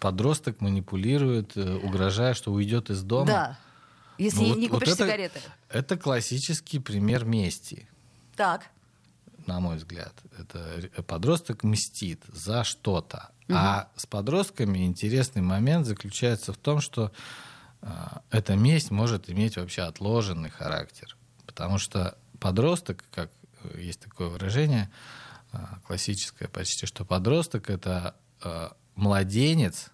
Подросток 0.00 0.60
манипулирует, 0.60 1.56
э, 1.56 1.76
угрожая, 1.76 2.34
что 2.34 2.52
уйдет 2.52 2.90
из 2.90 3.02
дома. 3.02 3.26
Да. 3.26 3.58
Если 4.22 4.44
ну, 4.44 4.56
не 4.56 4.68
вот, 4.68 4.80
купишь 4.80 4.90
вот 4.90 5.00
это, 5.00 5.04
сигареты. 5.04 5.40
Это 5.68 5.96
классический 5.96 6.78
пример 6.78 7.24
мести. 7.24 7.88
Так. 8.36 8.68
На 9.46 9.58
мой 9.58 9.76
взгляд. 9.76 10.12
Это 10.38 11.02
подросток 11.02 11.64
мстит 11.64 12.22
за 12.28 12.62
что-то. 12.62 13.30
Угу. 13.48 13.56
А 13.56 13.88
с 13.96 14.06
подростками 14.06 14.86
интересный 14.86 15.42
момент 15.42 15.86
заключается 15.86 16.52
в 16.52 16.56
том, 16.56 16.80
что 16.80 17.10
э, 17.80 17.88
эта 18.30 18.54
месть 18.54 18.92
может 18.92 19.28
иметь 19.28 19.56
вообще 19.56 19.82
отложенный 19.82 20.50
характер. 20.50 21.16
Потому 21.44 21.78
что 21.78 22.16
подросток, 22.38 23.04
как 23.10 23.30
э, 23.64 23.80
есть 23.80 24.00
такое 24.00 24.28
выражение, 24.28 24.88
э, 25.52 25.58
классическое 25.86 26.48
почти, 26.48 26.86
что 26.86 27.04
подросток 27.04 27.68
это 27.70 28.14
э, 28.44 28.68
младенец 28.94 29.90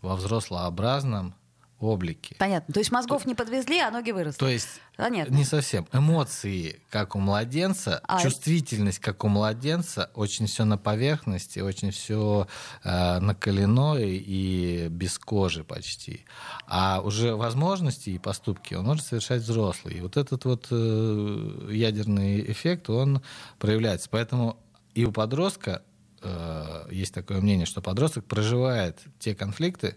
во 0.00 0.16
взрослообразном 0.16 1.34
облике. 1.80 2.34
Понятно. 2.38 2.74
То 2.74 2.80
есть 2.80 2.90
мозгов 2.90 3.24
не 3.26 3.34
подвезли, 3.34 3.78
а 3.78 3.90
ноги 3.90 4.10
выросли. 4.10 4.38
То 4.38 4.48
есть 4.48 4.68
Понятно. 4.96 5.34
не 5.34 5.44
совсем. 5.44 5.86
Эмоции, 5.92 6.80
как 6.90 7.14
у 7.14 7.20
младенца, 7.20 8.00
а 8.04 8.20
чувствительность, 8.20 8.98
как 8.98 9.22
у 9.24 9.28
младенца, 9.28 10.10
очень 10.14 10.46
все 10.46 10.64
на 10.64 10.76
поверхности, 10.76 11.60
очень 11.60 11.92
все 11.92 12.48
э, 12.82 13.20
накалено 13.20 13.96
и 13.98 14.88
без 14.88 15.18
кожи 15.18 15.62
почти. 15.62 16.24
А 16.66 17.00
уже 17.00 17.36
возможности 17.36 18.10
и 18.10 18.18
поступки 18.18 18.74
он 18.74 18.86
может 18.86 19.06
совершать 19.06 19.42
взрослый. 19.42 19.98
И 19.98 20.00
вот 20.00 20.16
этот 20.16 20.44
вот 20.44 20.66
э, 20.70 21.68
ядерный 21.70 22.50
эффект, 22.50 22.90
он 22.90 23.22
проявляется. 23.58 24.08
Поэтому 24.10 24.58
и 24.94 25.04
у 25.04 25.12
подростка 25.12 25.82
э, 26.22 26.88
есть 26.90 27.14
такое 27.14 27.40
мнение, 27.40 27.66
что 27.66 27.80
подросток 27.80 28.24
проживает 28.24 28.98
те 29.20 29.34
конфликты, 29.36 29.96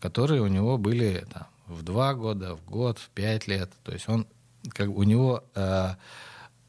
которые 0.00 0.42
у 0.42 0.46
него 0.46 0.78
были 0.78 1.24
там, 1.32 1.46
в 1.66 1.82
два 1.82 2.14
года, 2.14 2.56
в 2.56 2.64
год, 2.64 2.98
в 2.98 3.10
пять 3.10 3.46
лет. 3.46 3.70
То 3.84 3.92
есть 3.92 4.08
он, 4.08 4.26
как 4.70 4.88
у 4.88 5.02
него 5.02 5.44
э, 5.54 5.94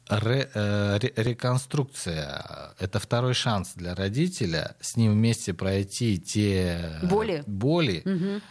ре, 0.08 0.50
э, 0.54 0.98
реконструкция. 1.16 2.74
Это 2.78 3.00
второй 3.00 3.34
шанс 3.34 3.72
для 3.74 3.94
родителя 3.94 4.76
с 4.80 4.96
ним 4.96 5.12
вместе 5.12 5.54
пройти 5.54 6.18
те 6.18 7.00
боли, 7.02 7.42
боли 7.46 8.02
угу 8.04 8.42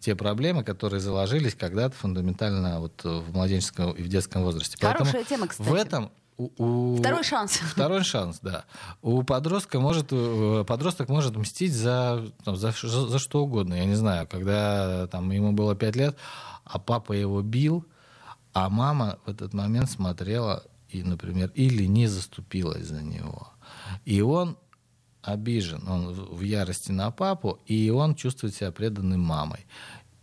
те 0.00 0.14
проблемы, 0.14 0.62
которые 0.62 1.00
заложились 1.00 1.54
когда-то 1.54 1.96
фундаментально 1.96 2.80
вот 2.80 3.02
в 3.02 3.32
младенческом 3.32 3.92
и 3.92 4.02
в 4.02 4.08
детском 4.08 4.42
возрасте. 4.42 4.76
Хорошая 4.78 5.12
Поэтому 5.12 5.24
тема, 5.24 5.48
кстати. 5.48 5.68
В 5.68 5.74
этом 5.74 6.12
у, 6.36 6.50
у... 6.58 6.96
Второй 6.96 7.22
шанс. 7.22 7.52
Второй 7.72 8.04
шанс, 8.04 8.40
да. 8.40 8.64
У 9.02 9.22
подростка 9.22 9.80
может, 9.80 10.08
э, 10.10 10.64
подросток 10.66 11.08
может 11.08 11.36
мстить 11.36 11.72
за, 11.72 12.24
там, 12.44 12.56
за, 12.56 12.72
за 12.72 13.18
что 13.18 13.44
угодно. 13.44 13.74
Я 13.74 13.84
не 13.84 13.94
знаю, 13.94 14.26
когда 14.26 15.06
там, 15.08 15.30
ему 15.30 15.52
было 15.52 15.74
5 15.74 15.96
лет, 15.96 16.16
а 16.64 16.78
папа 16.78 17.12
его 17.12 17.42
бил, 17.42 17.84
а 18.52 18.68
мама 18.68 19.18
в 19.26 19.30
этот 19.30 19.54
момент 19.54 19.90
смотрела 19.90 20.64
и, 20.88 21.02
например, 21.02 21.50
или 21.54 21.86
не 21.86 22.06
заступилась 22.06 22.86
за 22.86 23.02
него. 23.02 23.48
И 24.04 24.20
он 24.20 24.56
обижен, 25.22 25.86
он 25.88 26.12
в 26.12 26.40
ярости 26.42 26.92
на 26.92 27.10
папу, 27.10 27.58
и 27.66 27.90
он 27.90 28.14
чувствует 28.14 28.54
себя 28.54 28.72
преданным 28.72 29.20
мамой. 29.20 29.66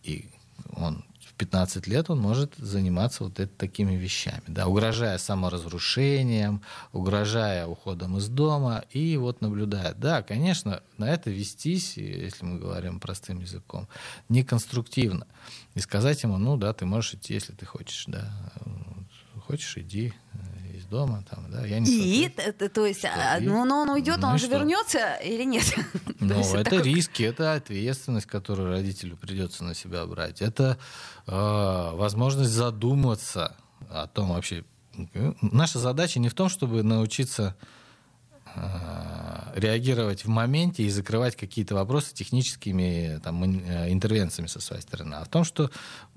И 0.03 0.29
он 0.75 1.03
15 1.41 1.87
лет 1.87 2.11
он 2.11 2.19
может 2.19 2.53
заниматься 2.57 3.23
вот 3.23 3.39
это, 3.39 3.51
такими 3.51 3.95
вещами, 3.95 4.43
да, 4.45 4.67
угрожая 4.67 5.17
саморазрушением, 5.17 6.61
угрожая 6.93 7.65
уходом 7.65 8.17
из 8.17 8.27
дома 8.27 8.83
и 8.91 9.17
вот 9.17 9.41
наблюдает. 9.41 9.99
Да, 9.99 10.21
конечно, 10.21 10.83
на 10.99 11.09
это 11.09 11.31
вестись, 11.31 11.97
если 11.97 12.45
мы 12.45 12.59
говорим 12.59 12.99
простым 12.99 13.39
языком, 13.39 13.87
неконструктивно. 14.29 15.25
И 15.73 15.79
сказать 15.79 16.21
ему, 16.21 16.37
ну 16.37 16.57
да, 16.57 16.73
ты 16.73 16.85
можешь 16.85 17.15
идти, 17.15 17.33
если 17.33 17.53
ты 17.53 17.65
хочешь, 17.65 18.03
да, 18.05 18.31
хочешь, 19.47 19.77
иди, 19.77 20.13
дома, 20.91 21.23
там, 21.27 21.49
да, 21.49 21.65
я 21.65 21.79
не 21.79 21.89
И, 21.89 22.29
то, 22.29 22.69
то 22.69 22.85
есть, 22.85 23.05
а, 23.05 23.39
и, 23.39 23.45
ну, 23.45 23.65
но 23.65 23.81
он 23.81 23.89
уйдет, 23.89 24.17
ну, 24.19 24.27
он 24.27 24.37
же 24.37 24.47
вернется 24.47 25.15
или 25.15 25.43
нет? 25.43 25.65
Ну, 26.19 26.39
это 26.39 26.63
такой... 26.63 26.83
риски, 26.83 27.23
это 27.23 27.53
ответственность, 27.53 28.27
которую 28.27 28.69
родителю 28.69 29.17
придется 29.17 29.63
на 29.63 29.73
себя 29.73 30.05
брать. 30.05 30.39
Это 30.39 30.77
э, 31.25 31.31
возможность 31.95 32.51
задуматься 32.51 33.55
о 33.89 34.05
том 34.05 34.29
вообще. 34.29 34.63
Наша 35.41 35.79
задача 35.79 36.19
не 36.19 36.29
в 36.29 36.35
том, 36.35 36.47
чтобы 36.47 36.83
научиться 36.83 37.55
реагировать 39.55 40.25
в 40.25 40.27
моменте 40.29 40.83
и 40.83 40.89
закрывать 40.89 41.35
какие-то 41.35 41.75
вопросы 41.75 42.13
техническими 42.13 43.19
там, 43.23 43.43
э, 43.43 43.91
интервенциями 43.91 44.47
со 44.47 44.59
своей 44.59 44.81
стороны, 44.81 45.15
а 45.15 45.23
в 45.23 45.29
том, 45.29 45.43
что 45.43 45.69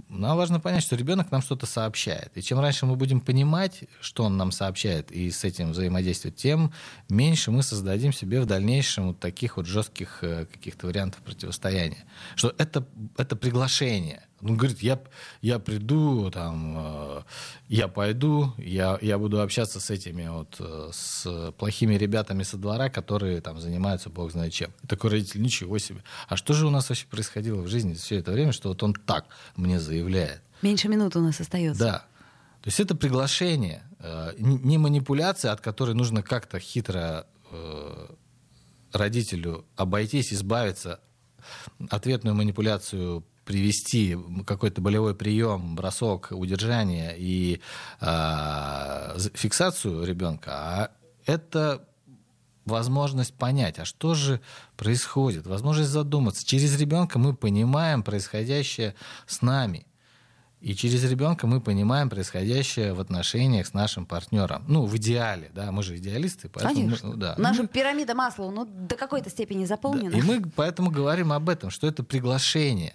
нам 0.09 0.37
важно 0.37 0.61
понять, 0.61 0.83
что 0.83 0.97
ребенок 0.97 1.31
нам 1.31 1.43
что-то 1.43 1.67
сообщает. 1.67 2.31
И 2.37 2.43
чем 2.43 2.61
раньше 2.61 2.87
мы 2.87 2.97
будем 2.97 3.21
понимать, 3.21 3.85
что 4.01 4.25
он 4.25 4.37
нам 4.37 4.53
сообщает, 4.53 5.11
и 5.11 5.31
с 5.31 5.45
этим 5.45 5.73
взаимодействовать, 5.73 6.37
тем 6.37 6.73
меньше 7.09 7.51
мы 7.51 7.63
создадим 7.63 8.13
себе 8.13 8.41
в 8.41 8.47
дальнейшем 8.47 9.09
вот 9.09 9.21
таких 9.21 9.57
вот 9.57 9.67
жестких 9.67 10.19
э, 10.23 10.47
каких-то 10.47 10.87
вариантов 10.87 11.21
противостояния. 11.23 12.05
Что 12.37 12.55
это, 12.59 12.87
это 13.17 13.37
приглашение– 13.37 14.23
он 14.45 14.57
говорит, 14.57 14.81
я, 14.83 15.01
я 15.41 15.59
приду, 15.59 16.31
там, 16.31 16.75
э, 16.77 17.23
я 17.69 17.89
пойду, 17.89 18.53
я, 18.59 18.99
я 19.01 19.19
буду 19.19 19.41
общаться 19.41 19.81
с 19.81 19.91
этими 19.91 20.29
вот, 20.29 20.57
э, 20.59 20.91
с 20.93 21.53
плохими 21.59 21.95
ребятами 21.95 22.43
со 22.43 22.59
двора, 22.59 22.91
которые 22.91 23.41
там 23.41 23.59
занимаются 23.59 24.11
бог 24.11 24.33
знает 24.33 24.53
чем. 24.53 24.71
И 24.83 24.87
такой 24.87 25.11
родитель, 25.11 25.41
ничего 25.41 25.79
себе. 25.79 26.03
А 26.29 26.37
что 26.37 26.53
же 26.53 26.67
у 26.67 26.71
нас 26.71 26.91
вообще 26.91 27.07
происходило 27.07 27.63
в 27.63 27.69
жизни 27.69 27.95
все 27.95 28.19
это 28.19 28.33
время, 28.33 28.53
что 28.53 28.69
вот 28.69 28.83
он 28.83 28.93
так 28.93 29.27
мне 29.57 29.81
заявляет? 29.81 30.43
Меньше 30.61 30.89
минуты 30.89 31.19
у 31.19 31.23
нас 31.23 31.41
остается. 31.41 31.83
Да. 31.83 31.99
То 32.61 32.69
есть 32.69 32.81
это 32.81 32.95
приглашение, 32.95 33.83
э, 33.99 34.35
не 34.39 34.77
манипуляция, 34.77 35.53
от 35.53 35.63
которой 35.63 35.95
нужно 35.95 36.23
как-то 36.23 36.59
хитро 36.59 37.27
родителю 38.93 39.65
обойтись, 39.77 40.33
избавиться, 40.33 41.01
ответную 41.89 42.35
манипуляцию 42.35 43.25
привести 43.45 44.17
какой-то 44.47 44.81
болевой 44.81 45.15
прием, 45.15 45.77
бросок, 45.77 46.29
удержание 46.31 47.15
и 47.17 47.61
э, 48.01 49.19
фиксацию 49.35 50.05
ребенка, 50.05 50.51
а 50.53 50.91
это 51.27 51.87
возможность 52.65 53.35
понять, 53.35 53.79
а 53.79 53.85
что 53.85 54.15
же 54.15 54.41
происходит, 54.77 55.47
возможность 55.47 55.91
задуматься. 55.91 56.47
Через 56.47 56.79
ребенка 56.79 57.19
мы 57.19 57.35
понимаем 57.35 58.03
происходящее 58.03 58.95
с 59.27 59.43
нами. 59.43 59.87
И 60.61 60.75
через 60.75 61.05
ребенка 61.05 61.47
мы 61.47 61.61
понимаем 61.61 62.09
происходящее 62.09 62.95
в 62.95 63.01
отношениях 63.01 63.67
с 63.67 63.75
нашим 63.75 64.07
партнером. 64.07 64.65
Ну, 64.67 64.87
в 64.87 64.97
идеале, 64.97 65.51
да, 65.55 65.71
мы 65.73 65.83
же 65.83 65.99
идеалисты. 65.99 66.49
Поэтому 66.49 66.75
Конечно. 66.75 67.09
Мы, 67.11 67.17
да. 67.17 67.35
Наша 67.37 67.63
мы... 67.63 67.69
пирамида 67.69 68.15
масла, 68.15 68.51
ну, 68.51 68.65
до 68.65 68.97
какой-то 68.97 69.29
степени 69.29 69.67
заполнена. 69.67 70.13
Да. 70.13 70.17
И 70.17 70.23
мы 70.23 70.43
поэтому 70.57 70.91
говорим 70.91 71.35
об 71.35 71.51
этом, 71.51 71.69
что 71.69 71.87
это 71.87 72.03
приглашение 72.03 72.95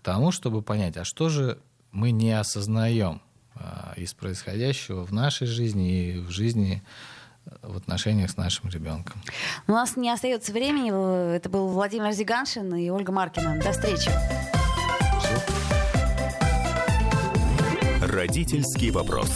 к 0.00 0.02
тому, 0.02 0.32
чтобы 0.32 0.62
понять, 0.62 0.96
а 0.96 1.04
что 1.04 1.28
же 1.28 1.58
мы 1.92 2.10
не 2.10 2.32
осознаем 2.32 3.20
а, 3.54 3.92
из 3.96 4.14
происходящего 4.14 5.04
в 5.04 5.12
нашей 5.12 5.46
жизни 5.46 6.14
и 6.14 6.18
в 6.18 6.30
жизни 6.30 6.82
в 7.60 7.76
отношениях 7.76 8.30
с 8.30 8.36
нашим 8.38 8.70
ребенком. 8.70 9.20
У 9.66 9.72
нас 9.72 9.96
не 9.96 10.10
остается 10.10 10.52
времени. 10.52 10.90
Это 11.34 11.50
был 11.50 11.68
Владимир 11.68 12.12
Зиганшин 12.12 12.74
и 12.76 12.88
Ольга 12.88 13.12
Маркина. 13.12 13.60
До 13.62 13.72
встречи. 13.72 14.10
Родительский 18.00 18.90
вопрос. 18.90 19.30